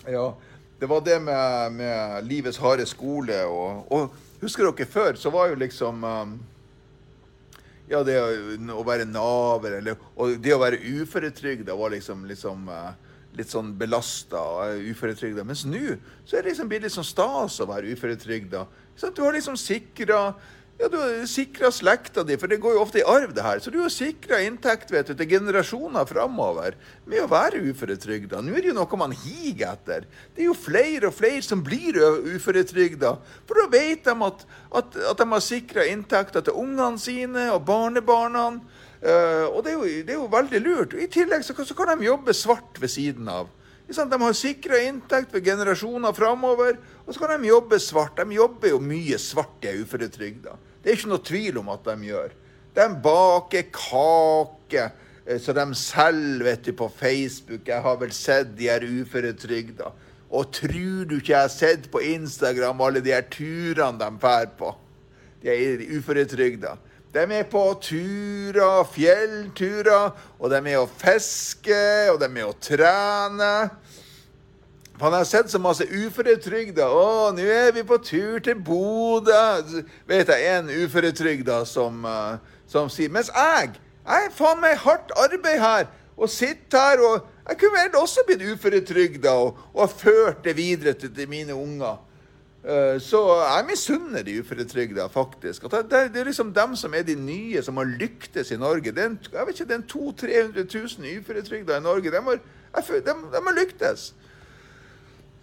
[0.07, 0.23] Ja,
[0.79, 3.41] det var det med, med livets harde skole.
[3.43, 6.35] Og, og, husker dere før, så var jo liksom um,
[7.91, 8.15] Ja, det
[8.71, 12.95] å være naver eller Og det å være uføretrygda var liksom, liksom uh,
[13.39, 15.45] litt sånn belasta og uføretrygda.
[15.47, 18.65] Mens nå så er det liksom blitt litt sånn stas å være uføretrygda.
[19.11, 20.29] Du har liksom sikra
[20.75, 23.61] ja, du har sikra slekta di, for det går jo ofte i arv, det her.
[23.63, 26.75] Så du har sikra inntekt vet du, til generasjoner framover
[27.07, 28.41] med å være uføretrygda.
[28.43, 30.03] Nå er det jo noe man higer etter.
[30.35, 32.01] Det er jo flere og flere som blir
[32.35, 33.13] uføretrygda.
[33.47, 34.43] For da vet de at,
[34.81, 38.49] at, at de har sikra inntekter til ungene sine og barnebarna.
[39.05, 40.93] Uh, og det er, jo, det er, jo, veldig lurt.
[40.97, 43.51] I tillegg så, så kan de jobbe svart ved siden av.
[43.85, 48.17] De har sikra inntekt ved generasjoner framover, og så kan de jobbe svart.
[48.17, 50.55] De jobber jo mye svart, de uføretrygda.
[50.81, 52.33] Det er ikke noe tvil om at de gjør.
[52.75, 54.87] De baker kake
[55.25, 57.61] eh, så de selger vet du, på Facebook.
[57.69, 59.93] Jeg har vel sett de her uføretrygda.
[60.33, 64.49] Og tror du ikke jeg har sett på Instagram alle de her turene de drar
[64.57, 64.73] på?
[65.45, 66.73] De er uføretrygda.
[67.15, 71.77] De er på turer, fjellturer, og de er med å fiske,
[72.11, 73.51] og de er med å trene.
[74.97, 76.89] For Han har sett så masse uføretrygda.
[76.91, 82.35] 'Å, nå er vi på tur til Bodø.' Vet jeg en uføretrygda som, uh,
[82.67, 85.87] som sier Mens jeg, jeg er faen meg hardt arbeid her,
[86.17, 90.93] og sitter her og Jeg kunne vel også blitt uføretrygda og, og ført det videre
[90.97, 91.99] til, til mine unger.
[92.65, 95.67] Eh, så jeg misunner de uføretrygda, faktisk.
[95.69, 98.91] Det, det, det, er liksom dem som er de nye, som har lyktes i Norge.
[98.91, 100.31] Det er en, jeg vet ikke, det er 200
[100.65, 102.11] 000-300 000 uføretrygda i Norge.
[102.11, 102.39] De har,
[102.75, 104.13] de, de har lyktes.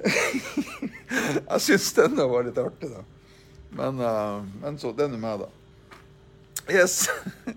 [1.51, 3.05] jeg syns denne var litt artig, da.
[3.73, 5.49] Men, uh, men så den er meg, da.
[6.73, 7.07] Yes.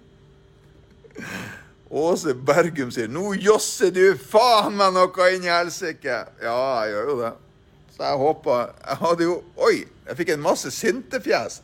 [1.95, 6.22] Åse Bergum sier 'Nå josser du faen meg noe inn i helsike'.
[6.43, 7.34] Ja, jeg gjør jo det.
[7.96, 9.86] Så jeg håpa Jeg hadde jo Oi!
[10.06, 11.62] Jeg fikk en masse sintefjes.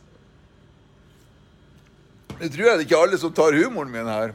[2.40, 4.32] Nå tror jeg det er ikke alle som tar humoren min her.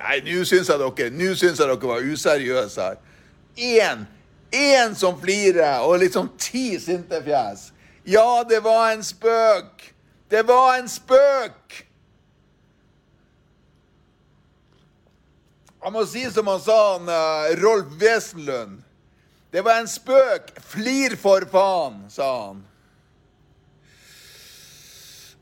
[0.00, 2.98] Nei, nå syns jeg dere Nå syns jeg dere var useriøse her.
[3.56, 4.06] Én
[4.50, 7.70] én som flirer, og liksom ti sinte fjes.
[8.06, 9.92] Ja, det var en spøk!
[10.30, 11.82] Det var en spøk!
[15.84, 18.80] Jeg må si som han sa, han, uh, Rolf Wesenlund.
[19.56, 20.50] Det var en spøk.
[20.60, 22.58] Flir for faen, sa han.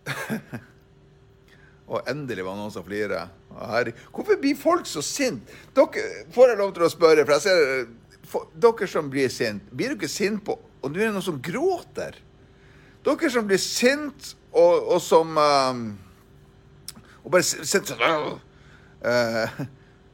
[1.90, 3.24] Og endelig var det noen som flirte.
[4.14, 5.50] Hvorfor blir folk så sinte?
[5.74, 7.58] Dere får jeg lov til å spørre, for jeg ser
[8.30, 11.42] for, Dere som blir sinte, blir ikke sint på Og nå er det noen som
[11.42, 12.14] gråter.
[13.02, 15.86] Dere som blir sinte, og, og, som um,
[17.24, 18.38] Og bare sitter sånn
[19.02, 19.64] uh,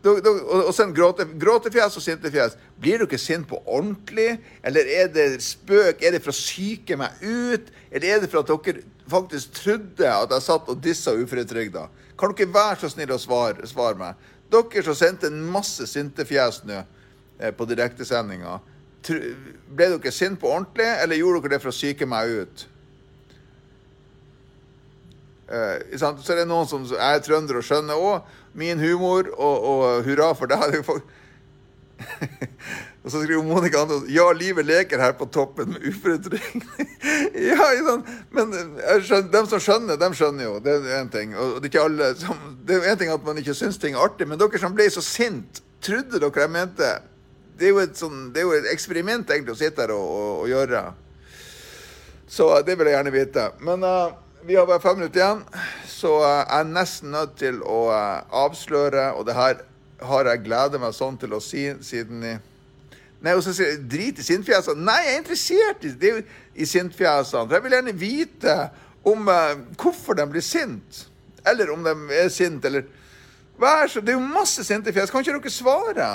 [0.01, 2.57] og så gråte, gråtefjes og sintefjes.
[2.80, 4.38] Blir du ikke sint på ordentlig?
[4.64, 6.01] Eller er det spøk?
[6.01, 7.68] Er det for å psyke meg ut?
[7.90, 11.84] Eller er det for at dere faktisk trodde at jeg satt og dissa uføretrygda?
[12.20, 14.26] Kan dere være så snill å svare, svare meg?
[14.51, 18.57] Dere som sendte en masse sintefjes nå eh, på direktesendinga.
[19.05, 22.66] Ble dere sint på ordentlig, eller gjorde dere det for å psyke meg ut?
[25.51, 30.07] Uh, så er det noen som er trønder og skjønner òg min humor, og, og
[30.07, 30.78] hurra for deg.
[33.03, 36.64] og så skriver Monica Andersen ja, livet leker her på toppen med uføretrygd.
[37.51, 38.05] ja, sånn.
[38.36, 38.55] men
[39.05, 40.55] skjønner, dem som skjønner, dem skjønner jo.
[40.64, 41.34] Det er én ting.
[41.36, 44.05] Og det er alle som, det er en ting at man ikke syns ting er
[44.05, 46.88] artig, men dere som ble så sint, trodde dere jeg mente
[47.57, 50.05] Det er jo et, sånn, det er jo et eksperiment egentlig å sitte her og,
[50.16, 50.84] og, og gjøre.
[52.30, 53.46] Så det vil jeg gjerne vite.
[53.66, 54.12] Men uh,
[54.43, 55.43] vi har bare fem minutter igjen,
[55.88, 59.64] så eh, jeg er nesten nødt til å eh, avsløre, og det her
[60.11, 62.38] har jeg gledet meg sånn til å si siden i
[63.20, 64.80] Nei, og så sier jeg drit i sintfjesene.
[64.80, 66.12] Nei, jeg er interessert i, det,
[66.57, 67.43] i sintfjesene.
[67.43, 68.55] For jeg vil gjerne vite
[69.12, 71.03] om uh, hvorfor de blir sint.
[71.45, 72.86] Eller om de er sinte, eller
[73.61, 75.12] Vær så Det er jo masse sinte fjes.
[75.12, 76.09] Kan ikke dere svare?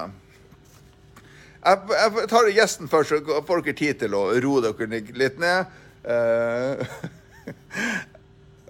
[1.62, 5.78] Jeg, jeg tar gjesten først, så får dere tid til å roe dere litt ned.
[6.10, 6.82] Uh,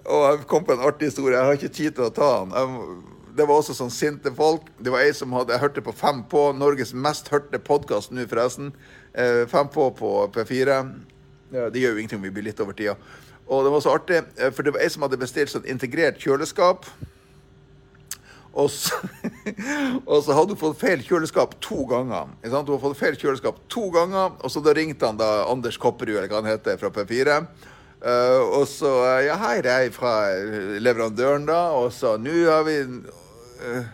[0.06, 1.36] Og jeg kom på en artig historie.
[1.36, 3.02] Jeg har ikke tid til å ta den.
[3.36, 4.68] det var også sånn sinte folk.
[4.78, 8.26] Det var ei som hadde Jeg hørte på Fem på, Norges mest hørte podkast nå,
[8.30, 8.72] forresten.
[9.12, 10.78] Eh, Fem på på P4.
[11.52, 12.96] Ja, det gjør jo ingenting om vi blir litt over tida.
[13.46, 16.18] Og det var så artig, eh, for det var ei som hadde bestilt sånn integrert
[16.22, 16.86] kjøleskap.
[18.56, 18.96] Og så,
[20.10, 22.30] og så hadde hun fått feil kjøleskap to ganger.
[22.42, 26.16] Hun hadde fått feil kjøleskap to ganger, og så da ringte han da Anders Kopperud,
[26.16, 27.42] eller hva han heter, fra P4.
[27.96, 28.90] Uh, og så
[29.24, 30.28] Ja, hei, det er fra
[30.78, 31.72] leverandøren, da.
[31.80, 33.86] Og så Nå har vi uh,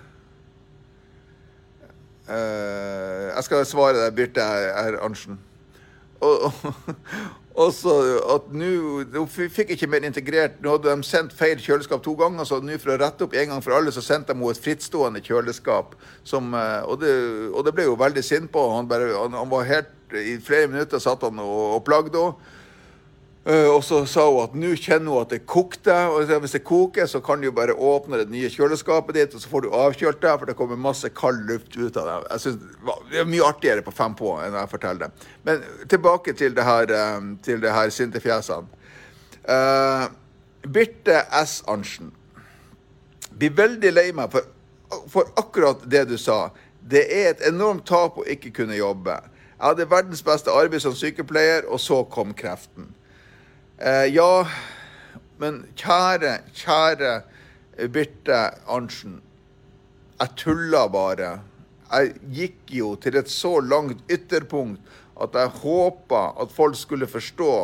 [2.26, 4.98] uh, Jeg skal svare deg, Birte R.
[5.04, 5.38] Arntzen.
[6.20, 6.90] Og, og,
[7.62, 7.94] og så
[8.34, 12.58] at nå fikk ikke mer integrert Nå hadde de sendt feil kjøleskap to ganger, så
[12.58, 15.22] nå for å rette opp en gang for alle, så sendte de henne et frittstående
[15.22, 15.94] kjøleskap.
[16.26, 17.12] Som, og, det,
[17.52, 18.66] og, det, ble jo veldig sint på.
[18.74, 22.58] Han, bare, han, han var helt I flere minutter satt han og, og plagde henne.
[23.42, 25.94] Uh, og så sa hun at nå kjenner hun at det kokte.
[26.14, 29.42] Og hvis det koker, så kan du jo bare åpne det nye kjøleskapet ditt, og
[29.42, 32.16] så får du avkjølt det, for det kommer masse kald luft ut av det.
[32.30, 32.62] Jeg synes
[33.10, 35.28] Det er mye artigere på fem på enn jeg forteller det.
[35.42, 38.70] Men tilbake til det her, um, til det her sinte fjesene.
[39.42, 40.06] Uh,
[40.62, 41.62] Birte S.
[41.66, 42.12] Arntzen
[43.32, 44.46] blir veldig lei meg for,
[45.10, 46.52] for akkurat det du sa.
[46.78, 49.18] Det er et enormt tap å ikke kunne jobbe.
[49.56, 52.92] Jeg hadde verdens beste arbeid som sykepleier, og så kom kreften.
[53.78, 54.46] Eh, ja,
[55.40, 57.12] men kjære, kjære
[57.92, 59.20] Birte Arntzen.
[60.20, 61.30] Jeg tulla bare.
[61.92, 64.80] Jeg gikk jo til et så langt ytterpunkt
[65.22, 67.54] at jeg håpa at folk skulle forstå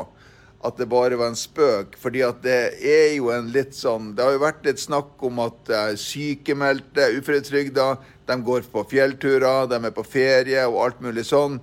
[0.64, 1.94] at det bare var en spøk.
[2.00, 5.44] Fordi at det er jo en litt sånn Det har jo vært litt snakk om
[5.44, 7.92] at sykemeldte, uføretrygda,
[8.28, 11.60] de går på fjellturer, de er på ferie og alt mulig sånn.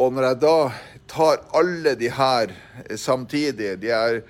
[0.00, 0.56] Og når jeg da
[1.10, 2.52] tar alle de her
[2.96, 4.20] samtidig, de her,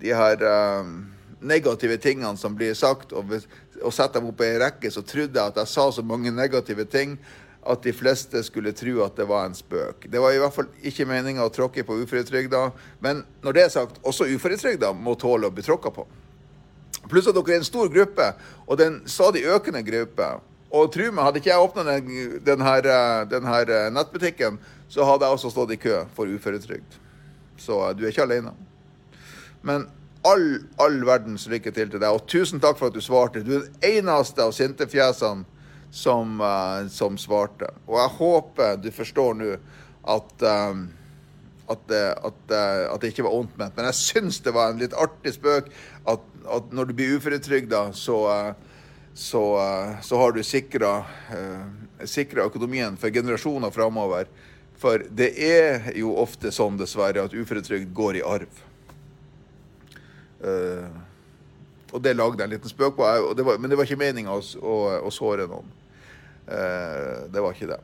[0.00, 0.44] de her
[0.80, 0.94] um,
[1.40, 3.34] negative tingene som blir sagt, og,
[3.82, 6.32] og setter dem opp i ei rekke, så trodde jeg at jeg sa så mange
[6.32, 7.18] negative ting
[7.60, 10.06] at de fleste skulle tro at det var en spøk.
[10.08, 12.62] Det var i hvert fall ikke meninga å tråkke på uføretrygda,
[13.04, 16.06] men når det er sagt, også uføretrygda må tåle å bli tråkka på.
[17.10, 18.32] Pluss at dere er en stor gruppe,
[18.64, 20.30] og det er en stadig økende gruppe.
[20.70, 22.10] Og tro meg, hadde ikke jeg åpna den,
[22.46, 22.66] den,
[23.28, 24.60] den her nettbutikken,
[24.90, 26.98] så hadde jeg også stått i kø for uføretrygd.
[27.60, 28.52] Så eh, du er ikke alene.
[29.66, 29.86] Men
[30.26, 30.46] all,
[30.82, 33.44] all verdens lykke til til deg, og tusen takk for at du svarte.
[33.46, 35.46] Du er den eneste av sintefjesene
[35.90, 37.70] som, uh, som svarte.
[37.88, 39.54] Og jeg håper du forstår nå
[40.10, 40.88] at um,
[41.70, 43.76] at, at, at, det ikke var vondt ment.
[43.76, 45.68] Men jeg syns det var en litt artig spøk
[46.10, 48.16] at når du blir uføretrygda, så,
[49.14, 49.42] så,
[50.02, 54.26] så, har du sikra økonomien for generasjoner framover.
[54.80, 58.60] For det er jo ofte sånn, dessverre, at uføretrygd går i arv.
[60.40, 60.88] Uh,
[61.90, 64.32] og det lagde jeg en liten spøk på, det var, men det var ikke meninga
[64.32, 65.68] å, å, å, såre noen.
[66.46, 67.80] Uh, det var ikke det.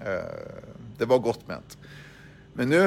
[0.00, 1.76] Uh, det var godt ment.
[2.56, 2.86] Men nå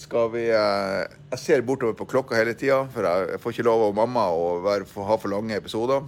[0.00, 3.98] skal vi Jeg ser bortover på klokka hele tida, for jeg, får ikke lov av
[3.98, 6.06] mamma å være, ha for lange episoder.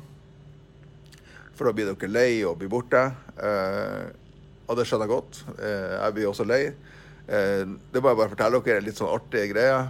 [1.53, 3.05] For da blir dere lei og blir borte.
[4.73, 5.43] Og det skjønner jeg godt.
[5.61, 6.63] Eh, jeg blir også lei.
[7.29, 9.83] Eh, det må jeg bare fortelle dere litt sånn artig greie.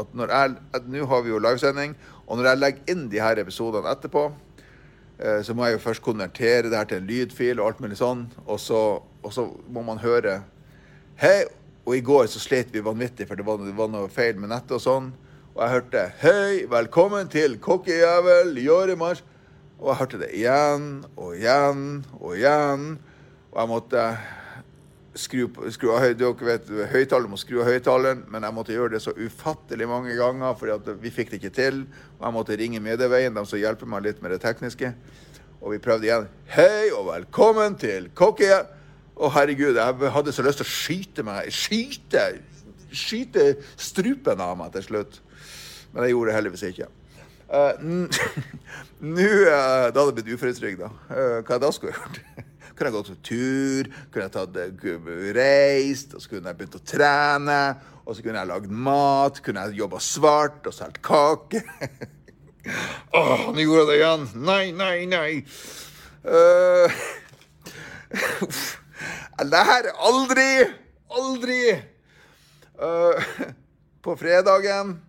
[0.00, 0.54] At når jeg,
[0.88, 1.92] Nå har vi jo livesending,
[2.24, 4.30] og når jeg legger inn de her episodene etterpå,
[5.20, 8.00] eh, så må jeg jo først konvertere det her til en lydfil og alt mulig
[8.00, 8.80] sånn, og så,
[9.20, 10.40] og så må man høre
[11.20, 11.44] Hei!
[11.82, 14.52] Og i går så slet vi vanvittig, for det var, det var noe feil med
[14.52, 15.12] nettet og sånn.
[15.52, 18.56] Og jeg hørte 'Hei, velkommen til kokkejævel
[18.96, 19.24] mars!»
[19.82, 23.00] Og jeg hørte det igjen og igjen og igjen.
[23.52, 24.02] Og jeg måtte
[25.12, 25.42] skru,
[25.74, 27.58] skru av høyttaleren skru
[28.32, 31.82] men jeg måtte gjøre det så ufattelig mange ganger, for vi fikk det ikke til.
[32.16, 34.94] Og jeg måtte ringe Medieveien, de som hjelper meg litt med det tekniske.
[35.60, 36.30] Og vi prøvde igjen.
[36.54, 38.62] Hei og velkommen til Kokke.
[39.12, 41.50] Å, herregud, jeg hadde så lyst til å skyte meg.
[41.52, 42.24] Skyte!
[42.88, 43.44] Skyte
[43.76, 45.20] strupen av meg til slutt.
[45.92, 46.88] Men jeg gjorde det heldigvis ikke.
[47.52, 47.76] Uh,
[49.12, 50.88] Nå uh, Da hadde det blitt uføretrygda.
[50.88, 51.12] da.
[51.12, 52.48] Uh, hva jeg da skulle jeg gjort?
[52.82, 56.74] Kunne jeg gått på tur, kunne jeg tatt, eh, reist, og så kunne jeg begynt
[56.74, 57.58] å trene.
[58.02, 61.62] Og så kunne jeg lagd mat, kunne jeg jobba svart og solgt kake.
[63.14, 64.26] Åh, nå gjorde jeg det igjen.
[64.42, 65.30] Nei, nei, nei.
[66.22, 66.86] Uh,
[68.14, 70.50] jeg lærer aldri.
[71.10, 71.56] Aldri.
[72.78, 73.48] Uh,
[74.04, 75.00] på fredagen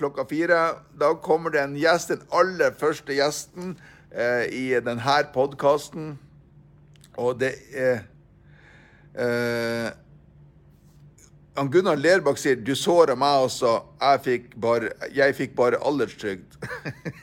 [0.00, 0.62] klokka fire,
[0.96, 3.76] da kommer det en gjest, den aller første gjesten
[4.16, 6.14] uh, i denne podkasten.
[7.18, 8.02] Og det er
[9.18, 9.90] eh,
[11.70, 16.56] Gunnar Lerbakk sier 'du såra meg også, jeg fikk bare, jeg fikk bare alderstrygd'.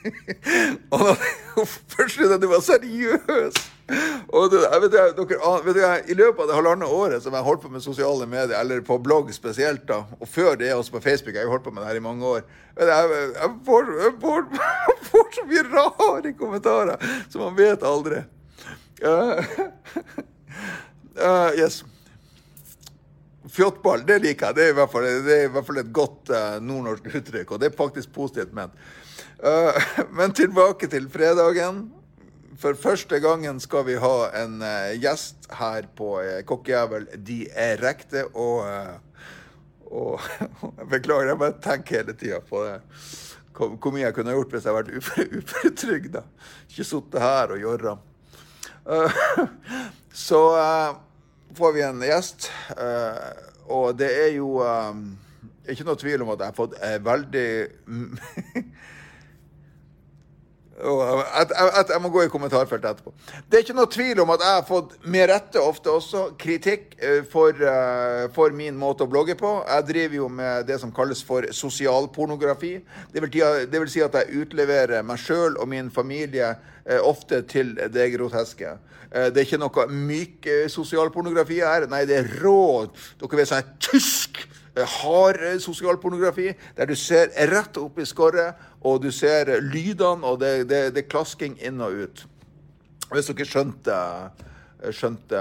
[0.94, 1.16] og,
[1.96, 3.58] Først trodde jeg du var seriøs!
[4.28, 7.34] Og det, jeg vet, jeg, dere, vet jeg, I løpet av det halvannet året som
[7.34, 10.92] jeg holdt på med sosiale medier, eller på blogg spesielt, da, og før det også
[10.92, 12.42] på Facebook, jeg har holdt på med det her i mange år
[12.78, 13.88] jeg, får,
[14.20, 14.44] får,
[15.10, 18.22] får så mye rare kommentarer som man vet aldri.
[19.02, 19.44] Uh,
[21.16, 21.84] uh, yes.
[23.48, 24.56] Fjottball, det liker jeg.
[24.56, 27.78] Det er fall, er i hvert fall et godt uh, nordnorsk uttrykk, og det er
[27.78, 28.74] faktisk positivt ment.
[30.18, 31.84] men tilbake til fredagen.
[32.58, 34.56] For første gangen skal vi ha en
[34.98, 38.26] gjest her på uh, Kokkejævel direkte.
[38.34, 38.66] Og,
[39.86, 40.26] og
[40.90, 42.80] Beklager, jeg bare tenker hele tida på det.
[43.58, 46.26] Hvor, mye jeg kunne gjort hvis jeg hadde vært uføretrygda.
[46.68, 47.96] Ikke sittet her og jorra.
[48.88, 49.12] Uh,
[50.26, 50.42] så
[51.54, 52.50] får vi en gjest,
[53.68, 54.60] og det er jo
[55.68, 57.48] ikke noe tvil om at jeg har fått veldig
[60.78, 63.12] jeg, jeg, jeg, må gå i kommentarfeltet etterpå.
[63.50, 66.94] Det er ikke noe tvil om at jeg har fått med rette ofte også kritikk
[67.02, 69.52] eh, for, uh, for, min måte å blogge på.
[69.66, 72.76] Jeg driver jo med det som kalles for sosialpornografi.
[73.12, 77.42] Det vil, det vil si at jeg utleverer meg sjøl og min familie uh, ofte
[77.50, 78.76] til det groteske.
[79.08, 81.86] Det er ikke noe myk sosialpornografi her.
[81.88, 82.84] Nei, det er rå
[83.16, 84.42] Dere vet sånn tysk
[84.86, 90.68] hard sosialpornografi, der du ser rett opp i skåret og du ser lydene, og det,
[90.70, 92.24] det, det er klasking inn og ut.
[93.08, 93.98] Hvis dere skjønte
[94.94, 95.40] skjønte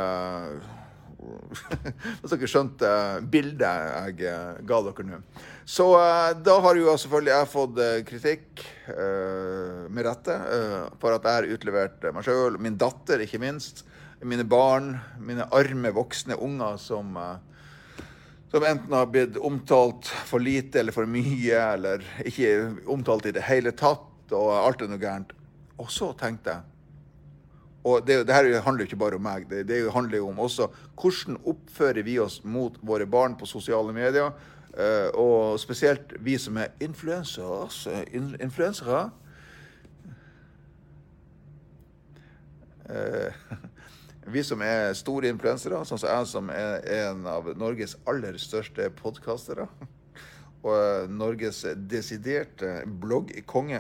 [2.22, 2.90] Hvis dere skjønte
[3.28, 4.34] bildet jeg
[4.68, 5.20] ga dere nå.
[5.68, 8.64] Så eh, da har jo selvfølgelig jeg fått eh, kritikk,
[8.94, 10.38] eh, med rette,
[11.02, 13.84] for at jeg har utlevert meg sjøl, min datter ikke minst,
[14.24, 17.20] mine barn, mine arme voksne unger som
[18.52, 22.52] som enten har blitt omtalt for lite eller for mye, eller ikke
[22.88, 25.34] omtalt i det hele tatt, og alt er noe gærent.
[25.78, 26.62] Og så tenkte jeg
[27.88, 30.40] Og det, det her handler jo ikke bare om meg, det, det handler jo om
[30.44, 30.66] også
[31.00, 34.34] hvordan oppfører vi oss mot våre barn på sosiale medier,
[34.76, 37.70] uh, og spesielt vi som er influensere.
[38.42, 39.10] influensere.
[44.28, 48.90] Vi som er store influensere, sånn som jeg som er en av Norges aller største
[48.98, 49.70] podkastere,
[50.68, 53.80] og Norges desiderte bloggkonge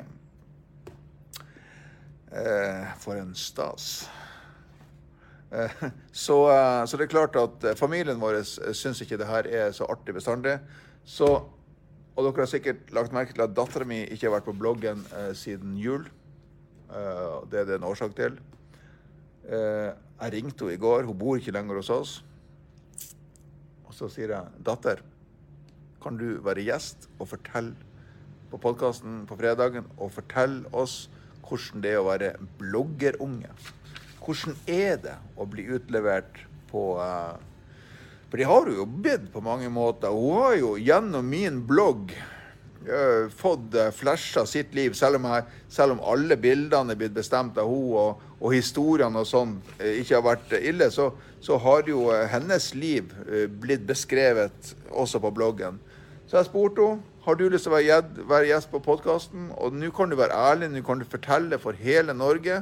[2.31, 4.07] eh, For en stas.
[5.51, 9.75] Eh, så, eh, så, det er klart at familien vår syns ikke det her er
[9.75, 10.61] så artig bestandig.
[11.03, 11.27] Så,
[12.15, 15.03] og dere har sikkert lagt merke til at dattera mi ikke har vært på bloggen
[15.11, 16.07] eh, siden jul.
[16.87, 18.39] Eh, det er det en årsak til.
[19.47, 22.13] Eh, jeg ringte henne i går, hun bor ikke lenger hos oss.
[23.87, 24.99] Og så sier jeg, 'Datter,
[26.03, 27.75] kan du være gjest og fortelle
[28.51, 31.09] på podkasten på fredagen og fortelle oss
[31.47, 33.55] hvordan det er å være bloggerunge?'
[34.27, 37.39] Hvordan er det å bli utlevert på uh,
[38.27, 40.11] For de har jo bidd på mange måter.
[40.11, 42.11] Hun har jo gjennom min blogg
[42.87, 47.15] uh, fått uh, flasha sitt liv, selv om, jeg, selv om alle bildene er blitt
[47.17, 51.09] bestemt av henne, og og historiene og sånn eh, ikke har vært ille, så,
[51.41, 55.79] så, har jo eh, hennes liv eh, blitt beskrevet også på bloggen.
[56.27, 59.49] Så jeg spurte henne har du lyst til å være gjest på podkasten.
[59.59, 62.61] Og nå kan du være ærlig, nå kan du fortelle for hele Norge,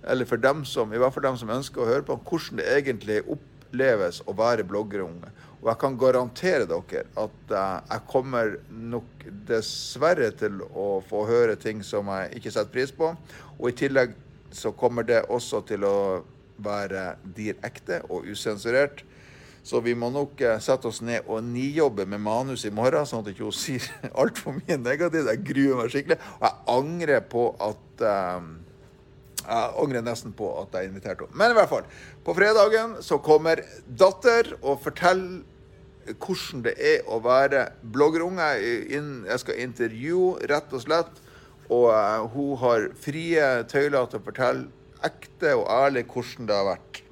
[0.00, 2.70] eller for dem som, i hvert fall dem som ønsker å høre på, hvordan det
[2.72, 5.28] egentlig oppleves å være bloggerunge.
[5.58, 11.82] Og jeg kan garantere dere at jeg kommer nok dessverre til å få høre ting
[11.82, 13.10] som jeg ikke setter pris på.
[13.58, 14.14] Og i tillegg
[14.54, 15.98] så kommer det også til å
[16.62, 19.04] være direkte og usensurert.
[19.68, 23.24] Så vi må nok eh, sette oss ned og nijobbe med manus i morgen, sånn
[23.24, 23.84] at ikke hun sier
[24.22, 25.28] altfor mye negativt.
[25.28, 26.18] Jeg gruer meg skikkelig.
[26.38, 28.06] Og jeg angrer på at
[28.38, 28.48] um,
[29.48, 31.38] Jeg angrer nesten på at jeg inviterte henne.
[31.40, 31.86] Men i hvert fall,
[32.24, 35.40] på fredagen så kommer datter og forteller
[36.08, 38.46] hvordan det er å være bloggerunge.
[38.92, 41.24] Jeg skal intervjue, rett og slett
[41.68, 46.68] og uh, hun har frie tøyler til å fortelle ekte og ærlig hvordan det har
[46.72, 47.02] vært.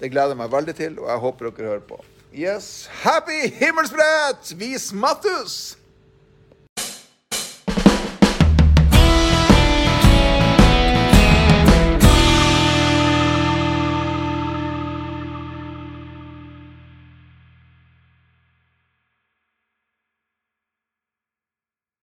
[0.00, 2.00] Det gleder jeg meg veldig til, og jeg håper dere hører på.
[2.34, 4.54] Yes, happy himmelsbrett!
[4.58, 5.76] Vi smattus!